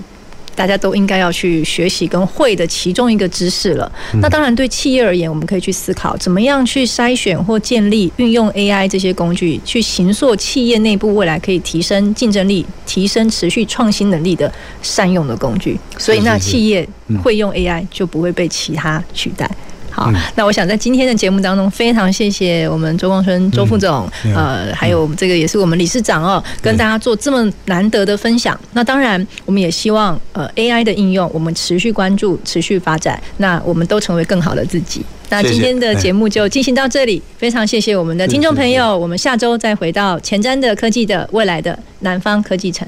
[0.55, 3.91] 大家都应该要去学习跟会的其中一个知识了。
[4.21, 15.79] 那当然，对企业而言，我们可以去思考怎么样去筛选或建立运用 AI 这些工具，去形塑企业内部未来可以提升竞争力、提升持续创新能力的善用的工具。
[15.97, 16.87] 所以，那企业
[17.23, 19.49] 会用 AI 就不会被其他取代。
[19.91, 28.59] 好，那我想在今天的节目当中，非常谢谢我们周光春周副总，呃，还有这个也是我们理事长哦，跟大家做这么难得的分享。
[28.73, 35.05] 那当然，我们也希望呃 AI 的应用，我们持续关注、持续发展，那我们都成为更好的自己。
[35.29, 42.87] 那今天的节目就进行到这里，非常谢谢我们的听众朋友，我们下周再回到前瞻的科技的未来的南方科技城。